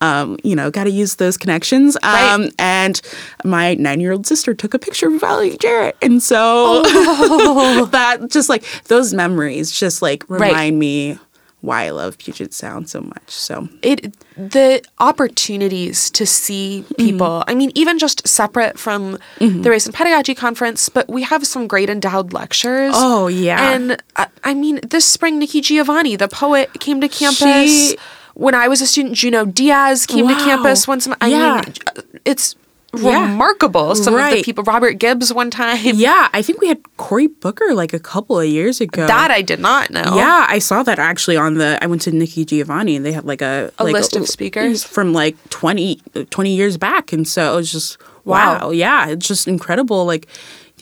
um, 0.00 0.38
you 0.42 0.54
know 0.56 0.70
got 0.70 0.84
to 0.84 0.90
use 0.90 1.16
those 1.16 1.36
connections. 1.36 1.96
Um, 2.02 2.42
Right. 2.42 2.52
And 2.58 3.00
my 3.44 3.74
nine 3.74 4.00
year 4.00 4.12
old 4.12 4.26
sister 4.26 4.54
took 4.54 4.74
a 4.74 4.78
picture 4.78 5.08
of 5.08 5.20
Valerie 5.20 5.56
Jarrett, 5.58 5.96
and 6.02 6.22
so 6.22 6.82
Oh. 6.84 7.86
that 7.92 8.30
just 8.30 8.48
like 8.48 8.64
those 8.84 9.12
memories 9.14 9.70
just 9.70 10.02
like 10.02 10.24
remind 10.28 10.78
me 10.78 11.18
why 11.66 11.84
I 11.84 11.90
love 11.90 12.16
Puget 12.18 12.54
Sound 12.54 12.88
so 12.88 13.00
much. 13.00 13.28
So 13.28 13.68
it 13.82 14.14
the 14.36 14.82
opportunities 14.98 16.10
to 16.10 16.26
see 16.26 16.84
people 16.98 17.26
mm-hmm. 17.26 17.50
i 17.50 17.54
mean 17.54 17.72
even 17.74 17.98
just 17.98 18.26
separate 18.28 18.78
from 18.78 19.18
mm-hmm. 19.40 19.62
the 19.62 19.70
race 19.70 19.86
and 19.86 19.94
pedagogy 19.94 20.34
conference 20.34 20.88
but 20.90 21.08
we 21.08 21.22
have 21.22 21.46
some 21.46 21.66
great 21.66 21.88
endowed 21.88 22.32
lectures 22.34 22.92
Oh, 22.94 23.28
yeah. 23.28 23.72
and 23.72 23.96
I, 24.14 24.26
I 24.44 24.52
mean 24.54 24.80
this 24.86 25.06
spring 25.06 25.38
nikki 25.38 25.60
giovanni 25.62 26.16
the 26.16 26.28
poet 26.28 26.70
came 26.80 27.00
to 27.00 27.08
campus 27.08 27.92
She- 27.92 27.96
when 28.34 28.54
i 28.54 28.68
was 28.68 28.82
a 28.82 28.86
student 28.86 29.14
junot 29.14 29.54
diaz 29.54 30.04
came 30.06 30.28
to 30.28 30.34
campus 30.34 30.86
once 30.86 31.08
i 31.20 31.28
Yeah. 31.28 31.62
mean 31.64 31.74
uh, 31.86 32.02
it's 32.26 32.54
Yeah. 33.02 33.30
remarkable 33.30 33.94
some 33.94 34.14
of 34.14 34.30
the 34.30 34.42
people 34.42 34.64
robert 34.64 34.94
gibbs 34.94 35.32
one 35.32 35.50
time 35.50 35.78
yeah, 35.82 36.28
I 36.32 36.42
think 36.42 36.60
we 36.60 36.68
had 36.68 36.78
Cory 36.96 37.26
Booker 37.26 37.74
like 37.74 37.92
a 37.92 37.98
couple 37.98 38.38
of 38.40 38.46
years 38.46 38.80
ago. 38.80 39.06
that 39.06 39.30
i 39.30 39.42
did 39.42 39.60
not 39.60 39.90
know 39.90 40.16
Yeah, 40.16 40.46
I 40.48 40.58
saw 40.58 40.82
that 40.82 40.98
actually 40.98 41.36
on 41.36 41.54
the. 41.54 41.78
I 41.82 41.86
went 41.86 42.02
to 42.02 42.10
Nikki 42.12 42.44
Giovanni 42.44 42.96
and 42.96 43.04
they 43.04 43.12
had 43.12 43.24
like 43.24 43.42
a 43.42 43.70
A 43.78 43.84
like, 43.84 43.92
list 43.92 44.16
of 44.16 44.26
speakers? 44.28 44.84
from 44.84 45.12
like 45.12 45.36
20, 45.50 46.00
20 46.30 46.54
years 46.54 46.76
back, 46.76 47.12
and 47.12 47.26
so 47.26 47.52
it 47.52 47.56
was 47.56 47.70
just 47.72 47.98
Wow. 48.24 48.58
wow. 48.58 48.70
Yeah, 48.70 49.08
it's 49.08 49.26
just 49.28 49.46
incredible. 49.46 50.04
Like 50.04 50.26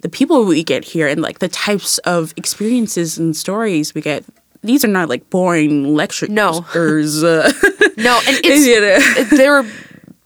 the 0.03 0.09
people 0.09 0.45
we 0.45 0.63
get 0.65 0.85
here 0.85 1.07
and 1.09 1.21
like 1.23 1.39
the 1.41 1.49
types 1.49 1.99
of 1.99 2.33
experiences 2.37 3.19
and 3.19 3.37
stories 3.37 3.95
we 3.95 4.01
get. 4.01 4.25
These 4.63 4.83
are 4.85 4.89
not 4.89 5.09
like 5.11 5.29
boring 5.29 5.95
lectures. 5.95 6.31
No. 6.31 6.65
uh, 6.75 7.53
no 7.99 8.21
and 8.27 8.37
it's 8.45 8.67
You 8.67 8.81
know. 8.81 8.97
it- 8.99 9.31
there 9.37 9.57
are 9.59 9.67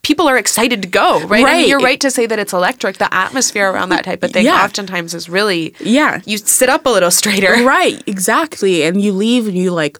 people 0.02 0.28
are 0.28 0.38
excited 0.38 0.80
to 0.82 0.88
go 0.88 1.20
right, 1.26 1.44
I 1.44 1.56
mean, 1.58 1.68
you're 1.68 1.80
right. 1.80 2.00
to 2.00 2.10
say 2.10 2.26
that 2.26 2.38
it's 2.38 2.52
electric. 2.52 2.98
The 2.98 3.12
atmosphere 3.12 3.70
around 3.70 3.90
that 3.90 4.04
type 4.04 4.22
of 4.22 4.30
thing 4.32 4.46
Yeah. 4.46 4.64
oftentimes 4.64 5.12
is 5.14 5.28
really 5.28 5.74
Yeah. 5.80 6.20
you 6.24 6.38
sit 6.38 6.68
up 6.68 6.86
a 6.86 6.90
little 6.90 7.10
straighter. 7.10 7.54
Right. 7.64 8.02
Exactly. 8.06 8.82
And 8.84 9.00
you 9.02 9.12
leave 9.12 9.46
and 9.46 9.56
you 9.56 9.70
like 9.72 9.98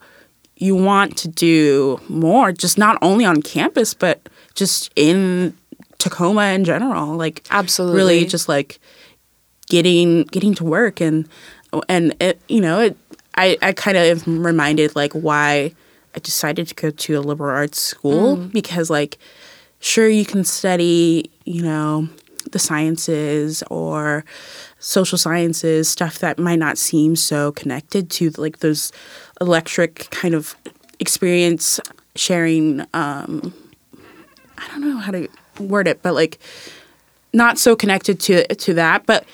you 0.57 0.75
want 0.75 1.17
to 1.19 1.29
do 1.29 2.01
more 2.09 2.53
just 2.53 2.79
not 2.79 2.97
only 3.03 3.25
on 3.25 3.43
campus 3.43 3.95
but 3.95 4.29
just 4.55 4.91
in 4.97 5.55
tacoma 5.99 6.47
in 6.47 6.65
general 6.65 7.17
like 7.17 7.45
Absolutely. 7.51 7.97
really 7.97 8.25
just 8.25 8.49
like 8.49 8.79
getting 9.69 10.23
getting 10.25 10.55
to 10.55 10.65
work. 10.65 11.01
And 11.01 11.29
and 11.89 12.15
it, 12.21 12.41
you 12.49 12.61
know 12.61 12.81
it 12.81 12.97
i 13.35 13.59
i 13.61 13.73
kind 13.73 13.97
of 13.97 14.27
am 14.27 14.45
reminded 14.47 14.97
like 14.97 15.13
why 15.13 15.73
i 16.15 16.19
decided 16.21 16.67
to 16.67 16.75
go 16.75 16.91
to 16.91 17.15
a 17.15 17.21
liberal 17.21 17.55
arts 17.55 17.79
school 17.79 18.39
mm. 18.39 18.53
because 18.53 18.89
like 18.89 19.19
sure 19.81 20.09
you 20.09 20.25
can 20.25 20.45
study 20.45 21.31
you 21.45 21.63
know 21.63 22.09
the 22.53 22.59
sciences 22.59 23.63
or 23.71 24.25
social 24.79 25.19
sciences 25.19 25.89
stuff 25.89 26.19
that 26.19 26.39
might 26.39 26.59
not 26.59 26.79
seem 26.79 27.15
so 27.15 27.53
connected 27.53 28.11
to 28.11 28.31
like 28.31 28.59
those 28.61 28.93
electric 29.41 30.09
kind 30.11 30.35
of 30.35 30.57
experience 30.99 31.81
sharing 32.17 32.81
um 32.95 33.53
i 34.57 34.67
don't 34.69 34.81
know 34.81 34.99
how 34.99 35.13
to 35.13 35.29
word 35.61 35.87
it 35.87 36.03
but 36.03 36.15
like 36.15 36.39
not 37.33 37.59
so 37.59 37.77
connected 37.77 38.19
to 38.19 38.47
to 38.55 38.75
that 38.75 39.05
but 39.07 39.25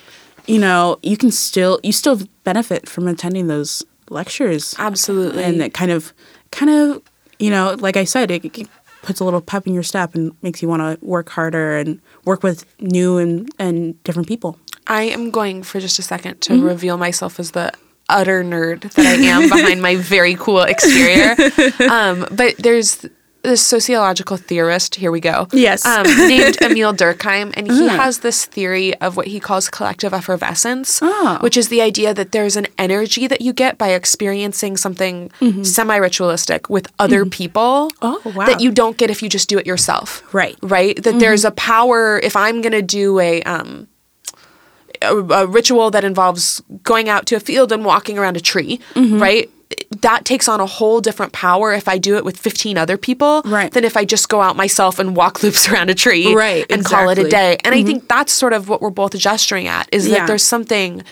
you 0.47 0.59
know 0.59 0.99
you 1.03 1.17
can 1.17 1.31
still 1.31 1.81
you 1.83 1.93
still 1.93 2.21
benefit 2.43 2.89
from 2.89 3.07
attending 3.09 3.47
those 3.47 3.83
lectures 4.11 4.75
Absolutely. 4.79 5.43
and 5.43 5.63
it 5.63 5.73
kind 5.73 5.91
of 5.91 6.13
kind 6.51 6.71
of 6.71 7.03
you 7.39 7.51
know 7.51 7.77
like 7.79 7.97
i 7.97 8.05
said 8.05 8.31
it, 8.31 8.45
it 8.45 8.69
puts 9.05 9.21
a 9.21 9.25
little 9.25 9.41
pep 9.41 9.67
in 9.67 9.75
your 9.75 9.83
step 9.83 10.15
and 10.15 10.33
makes 10.43 10.63
you 10.63 10.69
want 10.69 10.81
to 10.83 11.05
work 11.05 11.29
harder 11.31 11.77
and 11.77 12.01
work 12.25 12.43
with 12.43 12.65
new 12.81 13.19
and 13.19 13.51
and 13.59 14.03
different 14.05 14.27
people 14.29 14.59
i 14.87 15.03
am 15.03 15.31
going 15.31 15.63
for 15.63 15.79
just 15.81 15.99
a 15.99 16.03
second 16.03 16.41
to 16.41 16.53
Mm-hmm. 16.55 16.67
reveal 16.67 16.97
myself 16.97 17.39
as 17.39 17.51
the 17.53 17.73
utter 18.09 18.43
nerd 18.45 18.81
that 18.95 19.07
i 19.07 19.13
am 19.15 19.49
behind 19.55 19.81
my 19.81 19.97
very 19.97 20.35
cool 20.35 20.61
exterior 20.63 21.35
um, 21.91 22.27
but 22.31 22.57
there's 22.59 23.07
this 23.45 23.63
sociological 23.65 24.37
theorist 24.37 24.97
here 24.97 25.13
we 25.13 25.21
go 25.21 25.47
Yes. 25.53 25.85
um, 25.87 26.03
named 26.33 26.57
emile 26.63 26.93
durkheim 26.95 27.53
and 27.57 27.71
he 27.71 27.87
has 27.89 28.19
this 28.21 28.47
theory 28.47 28.95
of 29.01 29.17
what 29.17 29.27
he 29.29 29.39
calls 29.39 29.69
collective 29.69 30.13
effervescence 30.13 30.99
Oh. 31.03 31.39
which 31.41 31.57
is 31.57 31.69
the 31.69 31.81
idea 31.81 32.13
that 32.15 32.33
there's 32.33 32.57
an 32.57 32.67
energy 32.79 33.27
that 33.29 33.41
you 33.41 33.53
get 33.53 33.79
by 33.79 33.91
experiencing 33.91 34.77
something 34.77 35.31
semi-ritualistic 35.63 36.69
with 36.71 36.87
other 36.99 37.25
people 37.27 37.91
Oh, 38.03 38.21
wow. 38.35 38.47
that 38.47 38.61
you 38.61 38.71
don't 38.73 38.97
get 38.97 39.11
if 39.11 39.23
you 39.23 39.29
just 39.29 39.49
do 39.49 39.59
it 39.59 39.67
yourself 39.67 40.23
Right. 40.33 40.57
right 40.63 41.01
that 41.03 41.19
there's 41.21 41.45
a 41.45 41.51
power 41.51 42.19
if 42.21 42.35
i'm 42.37 42.61
going 42.63 42.73
to 42.73 42.83
do 42.83 43.19
a 43.21 43.43
um 43.45 43.89
a, 45.03 45.15
a 45.17 45.47
ritual 45.47 45.91
that 45.91 46.05
involves 46.05 46.63
going 46.83 47.09
out 47.09 47.27
to 47.27 47.35
a 47.35 47.41
field 47.41 47.73
and 47.73 47.85
walking 47.85 48.17
around 48.19 48.37
a 48.37 48.41
tree 48.41 48.81
Mm-hmm. 48.95 49.21
right 49.21 49.51
that 50.01 50.25
takes 50.25 50.49
on 50.49 50.61
a 50.61 50.67
whole 50.67 51.01
different 51.01 51.33
power 51.33 51.73
if 51.73 51.89
I 51.89 51.99
do 51.99 52.17
it 52.17 52.25
with 52.25 52.37
15 52.37 52.77
other 52.79 52.97
people 52.97 53.43
Right. 53.45 53.71
than 53.73 53.85
if 53.85 53.97
I 53.97 54.05
just 54.05 54.29
go 54.29 54.41
out 54.41 54.57
myself 54.57 54.99
and 54.99 55.17
walk 55.17 55.43
loops 55.43 55.69
around 55.69 55.91
a 55.91 55.95
tree 55.95 56.35
Right, 56.35 56.67
and 56.71 56.85
call 56.85 57.09
it 57.11 57.19
a 57.19 57.23
exactly. 57.23 57.25
Mm-hmm. 57.25 57.31
day. 57.31 57.57
And 57.65 57.75
I 57.75 57.83
think 57.83 58.09
that's 58.09 58.33
sort 58.33 58.53
of 58.53 58.69
what 58.69 58.81
we're 58.83 58.91
both 58.91 59.17
gesturing 59.17 59.67
at 59.69 59.89
is 59.93 60.05
that 60.09 60.11
Yeah. 60.11 60.27
there's 60.27 60.43
something 60.45 61.03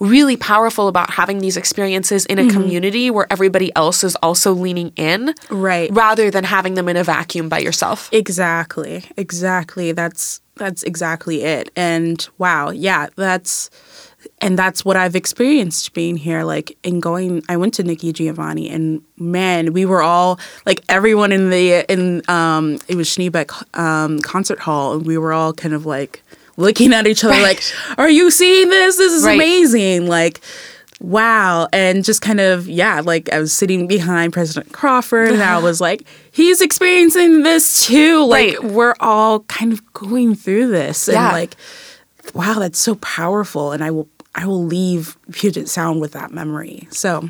really 0.00 0.36
powerful 0.36 0.86
about 0.86 1.10
having 1.10 1.40
these 1.40 1.56
experiences 1.56 2.24
in 2.26 2.38
a 2.38 2.42
Mm-hmm. 2.42 2.50
community 2.60 3.10
where 3.10 3.26
everybody 3.32 3.74
else 3.74 4.04
is 4.04 4.14
also 4.22 4.52
leaning 4.52 4.92
in 4.94 5.34
Right. 5.50 5.90
rather 5.92 6.30
than 6.30 6.44
having 6.44 6.74
them 6.74 6.88
in 6.88 6.96
a 6.96 7.02
vacuum 7.02 7.48
by 7.48 7.58
yourself. 7.58 8.08
Exactly. 8.12 9.04
Exactly. 9.16 9.90
That's 9.92 10.40
that's 10.56 10.82
exactly 10.82 11.42
it. 11.42 11.70
And 11.76 12.26
wow, 12.38 12.70
yeah, 12.70 13.06
that's 13.16 13.70
and 14.40 14.58
that's 14.58 14.84
what 14.84 14.96
I've 14.96 15.16
experienced 15.16 15.92
being 15.94 16.16
here. 16.16 16.44
Like 16.44 16.76
in 16.82 17.00
going 17.00 17.42
I 17.48 17.56
went 17.56 17.74
to 17.74 17.82
Nikki 17.82 18.12
Giovanni 18.12 18.68
and 18.70 19.02
man, 19.18 19.72
we 19.72 19.84
were 19.84 20.02
all 20.02 20.38
like 20.66 20.82
everyone 20.88 21.32
in 21.32 21.50
the 21.50 21.84
in 21.92 22.22
um 22.28 22.78
it 22.88 22.96
was 22.96 23.08
Schneebeck 23.08 23.50
um 23.78 24.20
concert 24.20 24.58
hall 24.60 24.94
and 24.94 25.06
we 25.06 25.18
were 25.18 25.32
all 25.32 25.52
kind 25.52 25.74
of 25.74 25.86
like 25.86 26.22
looking 26.56 26.92
at 26.92 27.06
each 27.06 27.22
other 27.24 27.34
Right. 27.34 27.42
like, 27.42 27.62
Are 27.98 28.10
you 28.10 28.30
seeing 28.30 28.68
this? 28.70 28.96
This 28.96 29.12
is 29.12 29.24
Right. 29.24 29.34
amazing. 29.34 30.06
Like 30.06 30.40
wow 31.00 31.68
and 31.72 32.04
just 32.04 32.20
kind 32.22 32.40
of 32.40 32.66
yeah 32.68 33.00
like 33.04 33.32
i 33.32 33.38
was 33.38 33.52
sitting 33.52 33.86
behind 33.86 34.32
president 34.32 34.72
crawford 34.72 35.30
and 35.30 35.40
i 35.44 35.56
was 35.56 35.80
like 35.80 36.02
he's 36.32 36.60
experiencing 36.60 37.44
this 37.44 37.86
too 37.86 38.24
like 38.26 38.58
Right. 38.58 38.64
we're 38.72 38.96
all 38.98 39.40
kind 39.44 39.72
of 39.72 39.92
going 39.92 40.34
through 40.34 40.66
this 40.72 41.06
and 41.06 41.14
Yeah. 41.14 41.30
like 41.30 41.54
wow 42.34 42.54
that's 42.58 42.80
so 42.80 42.96
powerful 42.96 43.70
and 43.70 43.84
i 43.84 43.92
will 43.92 44.08
i 44.34 44.46
will 44.46 44.64
leave 44.64 45.16
puget 45.32 45.68
sound 45.68 46.00
with 46.00 46.12
that 46.12 46.30
memory 46.32 46.86
so 46.90 47.28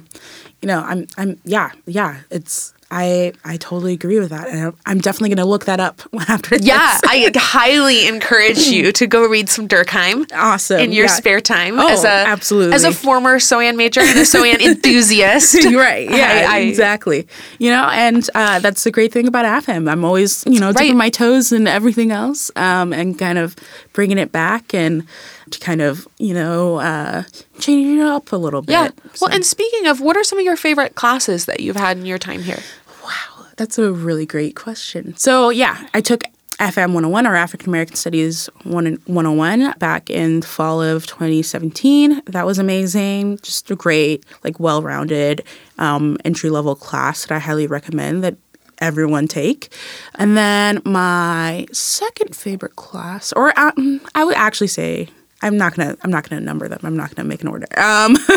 you 0.62 0.66
know 0.66 0.80
i'm 0.80 1.06
i'm 1.16 1.38
yeah 1.44 1.70
yeah 1.86 2.18
it's 2.30 2.72
I 2.90 3.34
I 3.44 3.58
totally 3.58 3.92
agree 3.92 4.18
with 4.18 4.30
that, 4.30 4.48
and 4.48 4.72
I'm 4.86 4.98
definitely 4.98 5.28
going 5.28 5.44
to 5.44 5.44
look 5.44 5.66
that 5.66 5.78
up 5.78 6.00
after. 6.26 6.56
Yeah. 6.56 6.98
I 7.04 7.30
highly 7.36 8.08
encourage 8.08 8.60
you 8.60 8.92
to 8.92 9.06
go 9.06 9.26
read 9.28 9.50
some 9.50 9.68
Durkheim. 9.68 10.24
Awesome. 10.32 10.80
In 10.80 10.92
your 10.92 11.04
yeah. 11.04 11.10
spare 11.12 11.42
time, 11.42 11.78
Oh, 11.78 11.86
as 11.86 12.04
a 12.04 12.08
absolutely. 12.08 12.74
as 12.74 12.84
a 12.84 12.92
former 12.92 13.40
SOAN 13.40 13.76
major 13.76 14.00
and 14.00 14.18
a 14.18 14.24
SOAN 14.24 14.58
enthusiast, 14.62 15.62
right. 15.66 16.08
Yeah. 16.08 16.46
I- 16.48 16.56
I- 16.56 16.58
exactly. 16.60 17.28
You 17.58 17.72
know, 17.72 17.90
and 17.92 18.26
uh, 18.34 18.58
that's 18.60 18.84
the 18.84 18.90
great 18.90 19.12
thing 19.12 19.28
about 19.28 19.44
AFAM. 19.44 19.86
I'm 19.86 20.02
always, 20.02 20.42
you 20.46 20.58
know, 20.58 20.68
Right. 20.68 20.78
dipping 20.84 20.96
my 20.96 21.10
toes 21.10 21.52
in 21.52 21.66
everything 21.66 22.10
else, 22.10 22.50
um, 22.56 22.94
and 22.94 23.18
kind 23.18 23.36
of 23.36 23.54
bringing 23.92 24.16
it 24.16 24.32
back 24.32 24.72
and 24.72 25.06
to 25.52 25.58
kind 25.60 25.80
of, 25.82 26.06
you 26.18 26.34
know, 26.34 26.76
uh, 26.80 27.22
changing 27.58 27.98
it 27.98 28.06
up 28.06 28.32
a 28.32 28.36
little 28.36 28.62
bit. 28.62 28.72
Yeah. 28.72 28.88
So- 29.14 29.26
Well, 29.26 29.34
and 29.34 29.44
speaking 29.44 29.86
of, 29.86 30.00
what 30.00 30.16
are 30.16 30.24
some 30.24 30.38
of 30.38 30.44
your 30.44 30.56
favorite 30.56 30.94
classes 30.94 31.44
that 31.46 31.60
you've 31.60 31.76
had 31.76 31.96
in 31.98 32.06
your 32.06 32.18
time 32.18 32.42
here? 32.42 32.60
Wow, 33.04 33.46
that's 33.56 33.78
a 33.78 33.92
really 33.92 34.26
great 34.26 34.54
question. 34.56 35.14
So, 35.16 35.50
yeah, 35.50 35.86
I 35.94 36.00
took 36.00 36.22
FM 36.60 36.92
101 36.92 37.24
or 37.26 37.36
African 37.36 37.68
American 37.68 37.94
Studies 37.94 38.48
1 38.64 38.98
101 39.06 39.74
back 39.78 40.10
in 40.10 40.40
the 40.40 40.46
fall 40.46 40.82
of 40.82 41.06
2017. 41.06 42.20
That 42.26 42.46
was 42.46 42.58
amazing. 42.58 43.38
Just 43.42 43.70
a 43.70 43.76
great, 43.76 44.24
like, 44.42 44.58
well 44.58 44.82
rounded 44.82 45.44
um, 45.78 46.16
entry 46.24 46.50
level 46.50 46.74
class 46.74 47.26
that 47.26 47.34
I 47.34 47.38
highly 47.38 47.66
recommend 47.68 48.24
that 48.24 48.36
everyone 48.80 49.28
take. 49.28 49.72
And 50.16 50.36
then 50.36 50.82
my 50.84 51.66
second 51.72 52.34
favorite 52.34 52.76
class, 52.76 53.32
or 53.34 53.56
um, 53.58 54.00
I 54.16 54.24
would 54.24 54.36
actually 54.36 54.68
say, 54.68 55.08
I'm 55.40 55.56
not 55.56 55.74
gonna. 55.76 55.96
I'm 56.02 56.10
not 56.10 56.28
gonna 56.28 56.40
number 56.40 56.66
them. 56.68 56.80
I'm 56.82 56.96
not 56.96 57.14
gonna 57.14 57.28
make 57.28 57.42
an 57.42 57.48
order. 57.48 57.66
Um, 57.78 58.14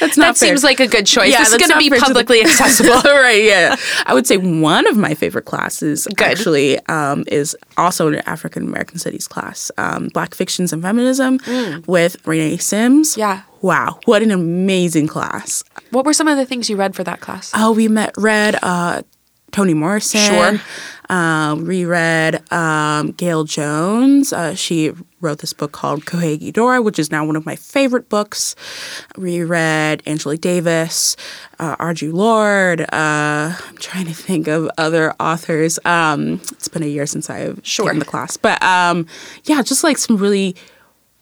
that's 0.00 0.16
not 0.16 0.34
That 0.34 0.36
fair. 0.36 0.48
seems 0.48 0.62
like 0.62 0.78
a 0.78 0.86
good 0.86 1.06
choice. 1.06 1.30
Yeah, 1.32 1.38
this 1.44 1.54
is 1.54 1.68
to 1.68 1.78
be 1.78 1.88
to 1.88 1.94
the- 1.94 2.00
publicly 2.00 2.40
accessible. 2.44 3.00
right, 3.04 3.42
yeah. 3.42 3.76
I 4.04 4.12
would 4.14 4.26
say 4.26 4.36
one 4.36 4.86
of 4.86 4.96
my 4.96 5.14
favorite 5.14 5.46
classes 5.46 6.06
Good. 6.06 6.20
actually 6.26 6.78
um, 6.86 7.24
is 7.28 7.56
also 7.76 8.08
an 8.08 8.16
African 8.26 8.64
American 8.68 8.98
Studies 8.98 9.26
class, 9.26 9.70
um, 9.78 10.08
Black 10.08 10.34
Fictions 10.34 10.72
and 10.72 10.82
Feminism 10.82 11.38
with 11.86 12.16
Renee 12.26 12.58
Simms. 12.58 13.14
Mm. 13.14 13.18
Yeah. 13.18 13.42
Wow, 13.60 13.98
what 14.04 14.22
an 14.22 14.30
amazing 14.30 15.08
class. 15.08 15.64
What 15.90 16.04
were 16.06 16.12
some 16.12 16.28
of 16.28 16.36
the 16.36 16.46
things 16.46 16.70
you 16.70 16.76
read 16.76 16.94
for 16.94 17.02
that 17.04 17.20
class? 17.20 17.50
Oh, 17.56 17.72
we 17.72 17.88
met, 17.88 18.12
read 18.16 18.56
uh, 18.62 19.02
Toni 19.50 19.74
Morrison. 19.74 20.20
Sure. 20.20 20.60
Um, 21.08 21.64
reread 21.64 22.36
um, 22.52 23.14
Gayl 23.14 23.48
Jones. 23.48 24.32
Uh, 24.32 24.54
she 24.54 24.92
wrote 25.20 25.38
this 25.38 25.52
book 25.52 25.72
called 25.72 26.04
Corregidora, 26.04 26.82
which 26.82 26.98
is 26.98 27.10
now 27.10 27.24
one 27.24 27.36
of 27.36 27.44
my 27.44 27.56
favorite 27.56 28.08
books. 28.08 28.54
Reread 29.16 30.02
Angelique 30.06 30.40
Davis, 30.40 31.16
uh, 31.58 31.76
Audre 31.76 32.12
Lorde. 32.12 32.82
Uh, 32.82 33.54
I'm 33.66 33.76
trying 33.78 34.06
to 34.06 34.14
think 34.14 34.46
of 34.48 34.70
other 34.78 35.12
authors. 35.20 35.78
Um, 35.84 36.40
it's 36.52 36.68
been 36.68 36.82
a 36.82 36.86
year 36.86 37.06
since 37.06 37.28
I've 37.30 37.60
Sure. 37.64 37.86
taken 37.86 37.98
the 37.98 38.04
class, 38.04 38.36
but 38.36 38.62
um, 38.62 39.06
yeah, 39.44 39.62
just 39.62 39.82
like 39.84 39.98
some 39.98 40.16
really 40.16 40.54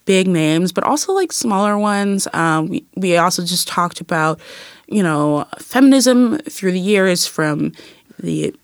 big 0.05 0.29
names, 0.29 0.73
but 0.73 0.85
also 0.85 1.13
like 1.13 1.33
smaller 1.33 1.77
ones. 1.79 2.29
Um, 2.33 2.69
we, 2.69 2.85
we 2.97 3.17
also 3.17 3.45
just 3.45 3.67
talked 3.67 4.01
about, 4.01 4.39
you 4.87 5.03
know, 5.03 5.47
feminism 5.59 6.39
through 6.39 6.73
the 6.73 6.81
years 6.81 7.27
from 7.27 7.73
the 8.19 8.55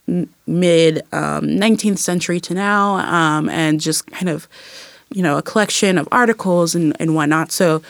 mid 0.47 0.99
um, 1.11 1.43
19th 1.47 1.97
century 1.99 2.39
to 2.39 2.53
now, 2.53 2.95
um, 2.95 3.49
and 3.49 3.79
just 3.81 4.07
kind 4.07 4.29
of, 4.29 4.47
you 5.13 5.21
know, 5.21 5.37
a 5.37 5.41
collection 5.41 5.97
of 5.97 6.07
articles 6.11 6.75
and, 6.75 6.95
and 6.99 7.15
whatnot. 7.15 7.51
So, 7.51 7.81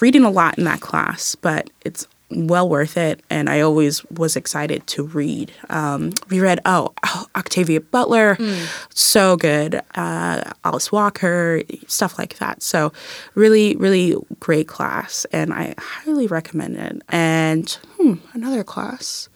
reading 0.00 0.24
a 0.24 0.30
lot 0.30 0.56
in 0.58 0.64
that 0.64 0.80
class, 0.80 1.34
but 1.34 1.70
it's 1.84 2.06
well 2.30 2.68
worth 2.68 2.96
it. 2.96 3.22
And 3.30 3.48
I 3.48 3.60
always 3.60 4.04
was 4.06 4.36
excited 4.36 4.86
to 4.88 5.02
read. 5.02 5.52
Um, 5.70 6.12
we 6.28 6.40
read, 6.40 6.60
oh, 6.64 6.92
oh, 7.04 7.26
Octavia 7.36 7.80
Butler, 7.80 8.36
so 8.94 9.36
good. 9.36 9.80
Uh, 9.94 10.52
Alice 10.64 10.92
Walker, 10.92 11.62
stuff 11.86 12.18
like 12.18 12.38
that. 12.38 12.62
So, 12.62 12.92
really, 13.34 13.76
really 13.76 14.16
great 14.40 14.68
class. 14.68 15.26
And 15.32 15.52
I 15.52 15.74
highly 15.78 16.26
recommend 16.26 16.76
it. 16.76 17.02
And 17.08 17.70
hmm, 17.96 18.14
another 18.34 18.64
class. 18.64 19.28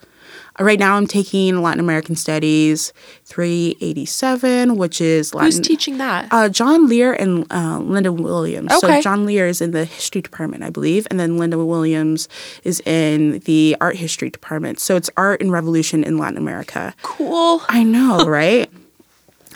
Right 0.59 0.77
now, 0.77 0.95
I'm 0.97 1.07
taking 1.07 1.61
Latin 1.61 1.79
American 1.79 2.15
Studies 2.15 2.93
387, 3.25 4.77
which 4.77 5.01
is 5.01 5.33
Latin. 5.33 5.51
Who's 5.51 5.59
teaching 5.59 5.97
that? 5.97 6.27
Uh, 6.31 6.47
John 6.49 6.87
Lear 6.87 7.13
and 7.13 7.45
uh, 7.51 7.79
Linda 7.79 8.11
Williams. 8.11 8.71
Okay. 8.71 8.97
So 8.97 9.01
John 9.01 9.25
Lear 9.25 9.47
is 9.47 9.61
in 9.61 9.71
the 9.71 9.85
history 9.85 10.21
department, 10.21 10.63
I 10.63 10.69
believe, 10.69 11.07
and 11.09 11.19
then 11.19 11.37
Linda 11.37 11.57
Williams 11.63 12.29
is 12.63 12.81
in 12.81 13.39
the 13.39 13.75
art 13.81 13.95
history 13.95 14.29
department. 14.29 14.79
So 14.79 14.95
it's 14.95 15.09
art 15.17 15.41
and 15.41 15.51
revolution 15.51 16.03
in 16.03 16.17
Latin 16.17 16.37
America. 16.37 16.93
cool. 17.01 17.61
I 17.67 17.83
know, 17.83 18.25
right? 18.27 18.69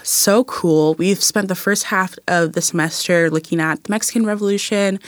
So 0.08 0.44
cool. 0.46 0.94
We've 0.96 1.22
spent 1.22 1.48
the 1.48 1.56
first 1.56 1.84
half 1.86 2.16
of 2.28 2.54
the 2.54 2.62
semester 2.62 3.30
looking 3.30 3.60
at 3.60 3.84
the 3.84 3.92
Mexican 3.92 4.26
Revolution, 4.26 5.00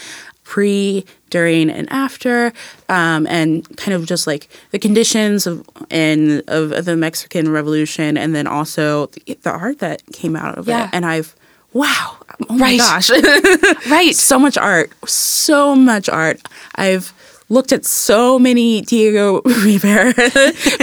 pre, 0.44 1.06
during, 1.30 1.70
and 1.70 1.88
after, 1.92 2.52
um, 2.90 3.28
and 3.28 3.66
kind 3.78 3.94
of 3.94 4.06
just 4.06 4.26
like 4.28 4.50
the 4.72 4.80
conditions 4.80 5.46
of 5.48 5.68
and 5.92 6.42
of 6.48 6.86
the 6.86 6.96
Mexican 6.96 7.52
Revolution, 7.52 8.18
and 8.18 8.34
then 8.36 8.48
also 8.48 9.08
the, 9.08 9.38
the 9.44 9.52
art 9.52 9.80
that 9.80 10.02
came 10.12 10.36
out 10.36 10.58
of 10.58 10.68
Yeah. 10.68 10.86
it. 10.86 10.90
And 10.94 11.06
I've 11.06 11.36
wow, 11.72 12.18
oh 12.50 12.54
my 12.56 12.72
Right. 12.72 12.78
gosh, 12.80 13.10
Right. 13.92 14.16
so 14.16 14.40
much 14.40 14.58
art, 14.58 14.92
so 15.08 15.76
much 15.76 16.10
art. 16.10 16.42
I've 16.76 17.14
looked 17.50 17.72
at 17.72 17.84
so 17.86 18.38
many 18.38 18.82
Diego 18.82 19.42
Rivera 19.46 20.14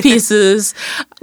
pieces. 0.03 0.75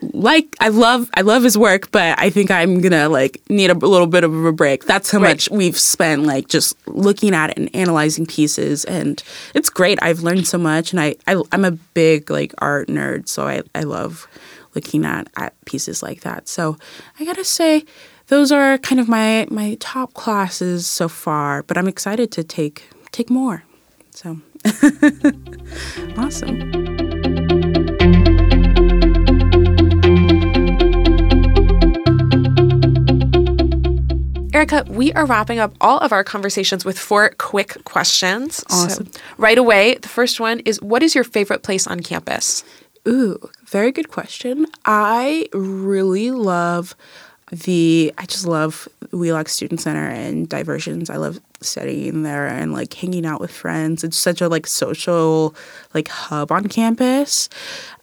Like 0.01 0.56
I 0.60 0.69
love 0.69 1.10
I 1.15 1.21
love 1.21 1.43
his 1.43 1.58
work, 1.58 1.91
but 1.91 2.17
I 2.19 2.29
think 2.29 2.49
I'm 2.51 2.82
gonna 2.82 3.10
like 3.10 3.41
need 3.49 3.69
a 3.69 3.73
little 3.73 4.08
bit 4.08 4.23
of 4.23 4.34
a 4.45 4.51
break. 4.51 4.86
That's 4.86 5.12
how 5.12 5.19
Right. 5.19 5.29
much 5.29 5.49
we've 5.51 5.77
spent 5.77 6.23
like 6.23 6.47
just 6.47 6.75
looking 6.88 7.34
at 7.34 7.51
it 7.51 7.58
and 7.58 7.73
analyzing 7.75 8.25
pieces 8.25 8.86
and 8.86 9.21
it's 9.53 9.69
great. 9.69 9.99
I've 10.01 10.21
learned 10.21 10.47
so 10.47 10.58
much 10.58 10.91
and 10.91 10.99
I, 10.99 11.15
I 11.27 11.41
I'm 11.51 11.65
a 11.65 11.71
big 11.71 12.29
like 12.29 12.53
art 12.60 12.88
nerd, 12.88 13.27
so 13.27 13.47
I, 13.47 13.62
I 13.75 13.82
love 13.82 14.27
looking 14.75 15.06
at, 15.06 15.27
at 15.38 15.53
pieces 15.65 16.01
like 16.01 16.21
that. 16.21 16.47
So 16.47 16.77
I 17.19 17.25
gotta 17.25 17.45
say 17.45 17.86
those 18.27 18.51
are 18.51 18.77
kind 18.77 18.99
of 19.01 19.08
my 19.10 19.45
my 19.51 19.75
top 19.79 20.13
classes 20.13 20.88
so 20.88 21.08
far, 21.10 21.63
but 21.63 21.77
I'm 21.77 21.88
excited 21.88 22.32
to 22.34 22.43
take 22.43 22.89
take 23.12 23.29
more. 23.29 23.63
So 24.12 24.39
awesome. 26.17 26.71
Erica, 34.54 34.86
we 34.88 35.12
are 35.13 35.26
wrapping 35.26 35.58
up 35.60 35.73
all 35.82 35.97
of 35.99 36.12
our 36.13 36.23
conversations 36.23 36.86
with 36.86 36.97
four 36.97 37.32
quick 37.39 37.84
questions. 37.86 38.58
So, 38.69 38.86
Awesome. 38.86 39.12
right 39.38 39.58
away, 39.58 39.95
the 39.95 40.08
first 40.08 40.39
one 40.39 40.60
is 40.60 40.80
What 40.82 41.02
is 41.02 41.15
your 41.15 41.23
favorite 41.23 41.63
place 41.63 41.88
on 41.88 42.02
campus? 42.02 42.63
Ooh, 43.08 43.49
very 43.65 43.91
good 43.91 44.10
question. 44.10 44.67
I 44.86 45.49
really 45.54 46.30
love 46.32 46.95
the 47.54 48.13
I 48.18 48.26
just 48.26 48.46
love 48.46 48.88
Wheelock 49.12 49.48
Student 49.48 49.80
Center 49.80 50.08
and 50.08 50.50
diversions. 50.50 51.10
I 51.10 51.18
love 51.18 51.39
studying 51.62 52.24
there 52.24 52.48
and 52.48 52.74
like 52.74 52.94
hanging 52.94 53.26
out 53.26 53.39
with 53.39 53.52
friends. 53.52 54.04
It's 54.04 54.18
such 54.18 54.42
a 54.42 54.50
like 54.50 54.68
social 54.68 55.56
like 55.94 56.08
hub 56.08 56.52
on 56.52 56.68
campus. 56.68 57.50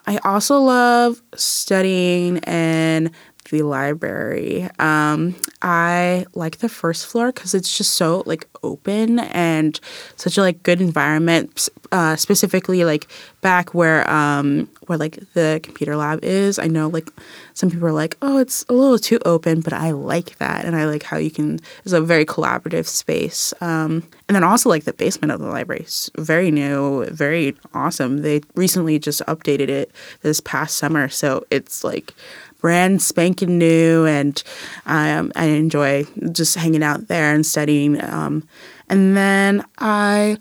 I 0.06 0.18
also 0.18 0.58
love 0.58 1.20
studying 1.34 2.38
in 2.38 3.12
the 3.50 3.62
library. 3.62 4.68
Um, 4.78 5.34
I 5.62 6.26
like 6.34 6.58
the 6.58 6.68
first 6.68 7.06
floor 7.06 7.32
because 7.32 7.54
it's 7.54 7.76
just 7.76 7.94
so 7.94 8.22
like 8.26 8.48
open 8.62 9.18
and 9.18 9.78
such 10.16 10.38
a 10.38 10.40
like 10.40 10.62
good 10.62 10.80
environment. 10.80 11.68
Uh, 11.92 12.14
specifically, 12.14 12.84
like 12.84 13.10
back 13.40 13.74
where 13.74 14.08
um, 14.08 14.68
where 14.86 14.96
like 14.98 15.18
the 15.34 15.60
computer 15.62 15.96
lab 15.96 16.20
is. 16.22 16.58
I 16.58 16.68
know 16.68 16.88
like 16.88 17.10
some 17.54 17.70
people 17.70 17.86
are 17.88 17.92
like, 17.92 18.16
oh, 18.22 18.38
it's 18.38 18.64
a 18.68 18.72
little 18.72 18.98
too 18.98 19.18
open, 19.24 19.60
but 19.60 19.72
I 19.72 19.90
like 19.90 20.38
that, 20.38 20.64
and 20.64 20.76
I 20.76 20.86
like 20.86 21.02
how 21.02 21.16
you 21.16 21.30
can. 21.30 21.58
It's 21.84 21.92
a 21.92 22.00
very 22.00 22.24
collaborative 22.24 22.86
space. 22.86 23.52
Um, 23.60 24.04
and 24.28 24.36
then 24.36 24.44
also 24.44 24.68
like 24.68 24.84
the 24.84 24.92
basement 24.92 25.32
of 25.32 25.40
the 25.40 25.48
library 25.48 25.82
is 25.82 26.10
very 26.16 26.50
new, 26.52 27.04
very 27.06 27.56
awesome. 27.74 28.22
They 28.22 28.42
recently 28.54 28.98
just 29.00 29.20
updated 29.26 29.68
it 29.68 29.90
this 30.22 30.40
past 30.40 30.76
summer, 30.76 31.08
so 31.08 31.44
it's 31.50 31.82
like 31.82 32.14
brand 32.60 33.02
spanking 33.02 33.58
new, 33.58 34.06
and 34.06 34.42
um, 34.86 35.32
I 35.36 35.46
enjoy 35.46 36.04
just 36.32 36.54
hanging 36.56 36.82
out 36.82 37.08
there 37.08 37.34
and 37.34 37.44
studying. 37.44 38.02
Um, 38.02 38.46
and 38.88 39.16
then 39.16 39.64
I 39.78 40.38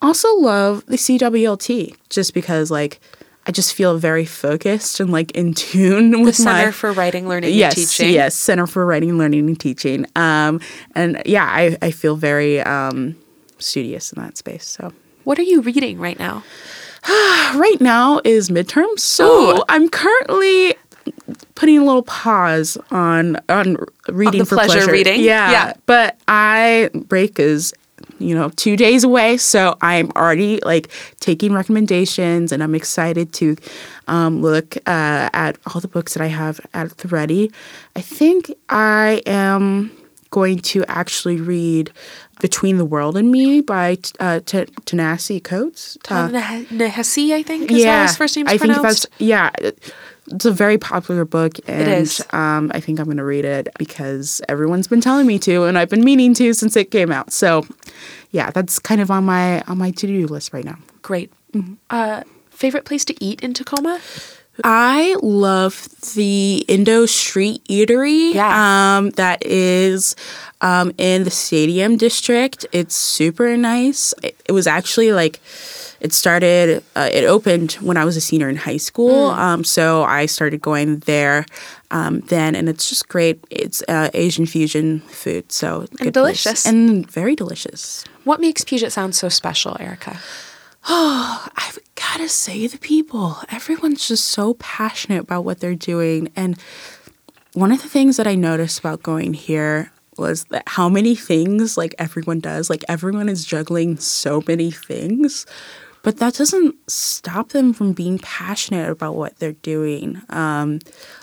also 0.00 0.34
love 0.36 0.84
the 0.86 0.96
CWLT 0.96 1.96
just 2.08 2.34
because 2.34 2.70
like 2.70 3.00
I 3.46 3.52
just 3.52 3.74
feel 3.74 3.98
very 3.98 4.24
focused 4.24 5.00
and 5.00 5.10
like 5.10 5.30
in 5.32 5.54
tune 5.54 6.22
with 6.22 6.36
The 6.36 6.42
Center 6.42 6.66
my 6.66 6.72
for 6.72 6.92
Writing, 6.92 7.28
Learning, 7.28 7.52
yes, 7.54 7.76
and 7.76 7.86
Teaching. 7.86 8.14
Yes, 8.14 8.34
Center 8.34 8.66
for 8.66 8.86
Writing, 8.86 9.18
Learning, 9.18 9.48
and 9.48 9.58
Teaching. 9.58 10.06
Um, 10.16 10.60
and 10.94 11.22
yeah, 11.26 11.44
I, 11.44 11.76
I 11.82 11.90
feel 11.90 12.16
very 12.16 12.60
um, 12.60 13.16
studious 13.58 14.12
in 14.12 14.22
that 14.22 14.36
space. 14.36 14.66
So 14.66 14.92
What 15.24 15.38
are 15.38 15.42
you 15.42 15.60
reading 15.60 15.98
right 15.98 16.18
now? 16.18 16.44
right 17.08 17.78
now 17.80 18.20
is 18.24 18.48
midterms, 18.48 19.00
so 19.00 19.58
Ooh. 19.58 19.64
I'm 19.68 19.88
currently 19.88 20.74
putting 21.54 21.78
a 21.78 21.84
little 21.84 22.02
pause 22.02 22.76
on 22.90 23.38
on 23.48 23.76
reading 24.08 24.40
the 24.40 24.46
for 24.46 24.56
pleasure 24.56 24.90
reading? 24.90 25.20
Yeah, 25.20 25.50
Yeah. 25.50 25.72
But 25.86 26.18
I 26.28 26.90
break 26.94 27.38
is 27.38 27.72
you 28.18 28.34
know 28.34 28.50
two 28.50 28.76
days 28.76 29.04
away, 29.04 29.36
so 29.36 29.76
I'm 29.80 30.10
already 30.16 30.60
like 30.64 30.88
taking 31.20 31.52
recommendations, 31.52 32.52
and 32.52 32.62
I'm 32.62 32.74
excited 32.74 33.32
to 33.34 33.56
um, 34.08 34.42
look 34.42 34.76
uh, 34.86 35.30
at 35.32 35.56
all 35.66 35.80
the 35.80 35.88
books 35.88 36.14
that 36.14 36.22
I 36.22 36.28
have 36.28 36.60
at 36.74 36.96
the 36.98 37.08
ready. 37.08 37.52
I 37.96 38.00
think 38.00 38.52
I 38.68 39.22
am 39.26 39.90
going 40.30 40.58
to 40.58 40.84
actually 40.88 41.40
read 41.40 41.92
Between 42.42 42.76
the 42.76 42.84
World 42.84 43.16
and 43.16 43.30
Me 43.30 43.62
by 43.62 43.96
uh, 44.20 44.40
T- 44.40 44.66
Ta-Nehisi 44.84 45.42
Coates. 45.42 45.96
Uh, 46.10 46.28
Nehisi, 46.28 47.32
I 47.32 47.42
think, 47.42 47.70
is 47.70 47.84
how 47.84 48.02
his 48.02 48.16
first 48.16 48.36
name's 48.36 48.48
I 48.50 48.58
think 48.58 48.74
pronounced. 48.74 49.06
that's 49.08 49.20
yeah. 49.20 49.50
It's 50.26 50.44
a 50.44 50.52
very 50.52 50.76
popular 50.76 51.24
book, 51.24 51.58
and 51.66 52.02
is. 52.02 52.20
Um, 52.30 52.70
I 52.74 52.80
think 52.80 52.98
I'm 52.98 53.06
going 53.06 53.16
to 53.16 53.24
read 53.24 53.44
it 53.44 53.68
because 53.78 54.40
everyone's 54.48 54.86
been 54.86 55.00
telling 55.00 55.26
me 55.26 55.38
to, 55.40 55.64
and 55.64 55.78
I've 55.78 55.88
been 55.88 56.04
meaning 56.04 56.34
to 56.34 56.52
since 56.52 56.76
it 56.76 56.90
came 56.90 57.10
out. 57.10 57.32
So, 57.32 57.64
yeah, 58.30 58.50
that's 58.50 58.78
kind 58.78 59.00
of 59.00 59.10
on 59.10 59.24
my 59.24 59.62
on 59.62 59.78
my 59.78 59.90
to 59.92 60.06
do 60.06 60.26
list 60.26 60.52
right 60.52 60.64
now. 60.64 60.78
Great. 61.02 61.32
Uh, 61.90 62.22
favorite 62.50 62.84
place 62.84 63.04
to 63.06 63.24
eat 63.24 63.40
in 63.40 63.54
Tacoma? 63.54 64.00
I 64.64 65.16
love 65.22 65.88
the 66.14 66.64
Indo 66.68 67.06
Street 67.06 67.64
Eatery. 67.64 68.34
Yeah. 68.34 68.96
Um, 68.98 69.10
that 69.10 69.44
is 69.44 70.14
um, 70.60 70.92
in 70.98 71.24
the 71.24 71.30
Stadium 71.30 71.96
District. 71.96 72.66
It's 72.72 72.94
super 72.94 73.56
nice. 73.56 74.12
It, 74.22 74.40
it 74.46 74.52
was 74.52 74.66
actually 74.66 75.12
like 75.12 75.40
it 76.00 76.12
started. 76.12 76.82
Uh, 76.94 77.08
it 77.12 77.24
opened 77.24 77.72
when 77.74 77.96
I 77.96 78.04
was 78.04 78.16
a 78.16 78.20
senior 78.20 78.48
in 78.48 78.56
high 78.56 78.76
school. 78.76 79.26
Um, 79.26 79.64
so 79.64 80.02
I 80.04 80.26
started 80.26 80.60
going 80.60 80.98
there 81.00 81.46
um, 81.90 82.20
then, 82.20 82.54
and 82.54 82.68
it's 82.68 82.88
just 82.88 83.08
great. 83.08 83.42
It's 83.50 83.82
uh, 83.88 84.10
Asian 84.12 84.46
fusion 84.46 85.00
food, 85.00 85.52
so 85.52 85.80
good 85.80 85.98
place. 85.98 86.12
delicious. 86.12 86.66
and 86.66 87.10
very 87.10 87.36
delicious. 87.36 88.04
What 88.24 88.40
makes 88.40 88.64
Puget 88.64 88.92
Sound 88.92 89.14
so 89.14 89.28
special, 89.28 89.76
Erica? 89.80 90.20
I've 90.88 91.78
got 91.94 92.18
to 92.18 92.28
say, 92.28 92.66
the 92.66 92.78
people, 92.78 93.36
everyone's 93.50 94.08
just 94.08 94.26
so 94.26 94.54
passionate 94.54 95.22
about 95.22 95.44
what 95.44 95.60
they're 95.60 95.74
doing. 95.74 96.30
And 96.34 96.58
one 97.54 97.70
of 97.70 97.82
the 97.82 97.88
things 97.88 98.16
that 98.16 98.26
I 98.26 98.34
noticed 98.34 98.78
about 98.78 99.02
going 99.02 99.34
here 99.34 99.92
was 100.18 100.44
that 100.46 100.64
how 100.66 100.88
many 100.88 101.14
things 101.14 101.76
like 101.76 101.94
everyone 101.98 102.40
does, 102.40 102.68
like 102.68 102.84
everyone 102.88 103.28
is 103.28 103.44
juggling 103.44 103.96
so 103.96 104.42
many 104.46 104.70
things, 104.70 105.46
but 106.02 106.18
that 106.18 106.34
doesn't 106.34 106.74
stop 106.90 107.50
them 107.50 107.72
from 107.72 107.92
being 107.92 108.18
passionate 108.18 108.90
about 108.90 109.14
what 109.14 109.38
they're 109.38 109.52
doing. 109.52 110.20
Um, 110.30 110.80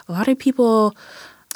a 0.08 0.12
lot 0.12 0.28
of 0.28 0.40
people, 0.40 0.96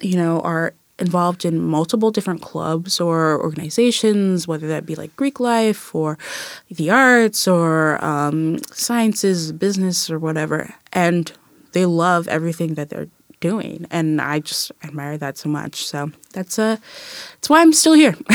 you 0.02 0.18
know, 0.18 0.42
are 0.42 0.74
involved 1.00 1.44
in 1.44 1.60
multiple 1.62 2.12
different 2.12 2.42
clubs 2.42 3.00
or 3.00 3.42
organizations, 3.42 4.48
whether 4.48 4.68
that 4.68 4.86
be 4.86 4.96
like 4.96 5.16
Greek 5.16 5.40
life 5.40 5.94
or 5.94 6.18
the 6.70 6.90
arts 6.90 7.48
or 7.48 8.04
um, 8.04 8.60
sciences, 8.72 9.52
business, 9.52 10.10
or 10.10 10.20
whatever. 10.20 10.74
And 10.92 11.32
they 11.72 11.86
love 11.86 12.28
everything 12.28 12.76
that 12.76 12.90
they're 12.90 13.10
doing. 13.40 13.86
And 13.92 14.22
I 14.22 14.40
just 14.40 14.72
admire 14.84 15.18
that 15.18 15.38
so 15.38 15.50
much. 15.50 15.86
So 15.86 16.12
that's, 16.32 16.58
uh, 16.58 16.78
that's 17.36 17.50
why 17.50 17.62
I'm 17.62 17.74
still 17.74 17.94
here. 17.94 18.16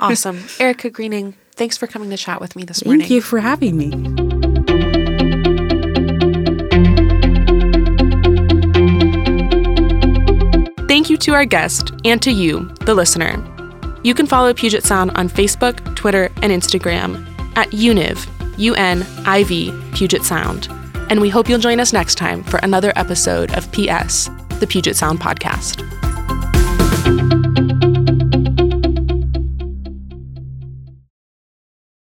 Awesome. 0.00 0.44
Erica 0.60 0.90
Greening, 0.90 1.34
thanks 1.52 1.76
for 1.76 1.86
coming 1.86 2.10
to 2.10 2.16
chat 2.16 2.40
with 2.40 2.54
me 2.56 2.64
this 2.64 2.84
morning. 2.84 3.00
Thank 3.00 3.10
you 3.10 3.20
for 3.20 3.40
having 3.40 3.76
me. 3.76 4.27
To 11.20 11.34
our 11.34 11.44
guest 11.44 11.92
and 12.04 12.20
to 12.22 12.30
you, 12.30 12.60
the 12.84 12.94
listener. 12.94 13.42
You 14.02 14.14
can 14.14 14.26
follow 14.26 14.54
Puget 14.54 14.84
Sound 14.84 15.10
on 15.16 15.28
Facebook, 15.28 15.94
Twitter, 15.96 16.30
and 16.42 16.52
Instagram 16.52 17.26
at 17.56 17.70
UNIV, 17.70 18.26
U 18.58 18.74
N 18.74 19.04
I 19.26 19.44
V, 19.44 19.72
Puget 19.92 20.22
Sound. 20.22 20.68
And 21.10 21.20
we 21.20 21.28
hope 21.28 21.48
you'll 21.48 21.58
join 21.58 21.80
us 21.80 21.92
next 21.92 22.16
time 22.16 22.42
for 22.44 22.58
another 22.58 22.92
episode 22.96 23.52
of 23.54 23.70
PS, 23.72 24.28
the 24.60 24.66
Puget 24.68 24.96
Sound 24.96 25.20
Podcast. 25.20 25.84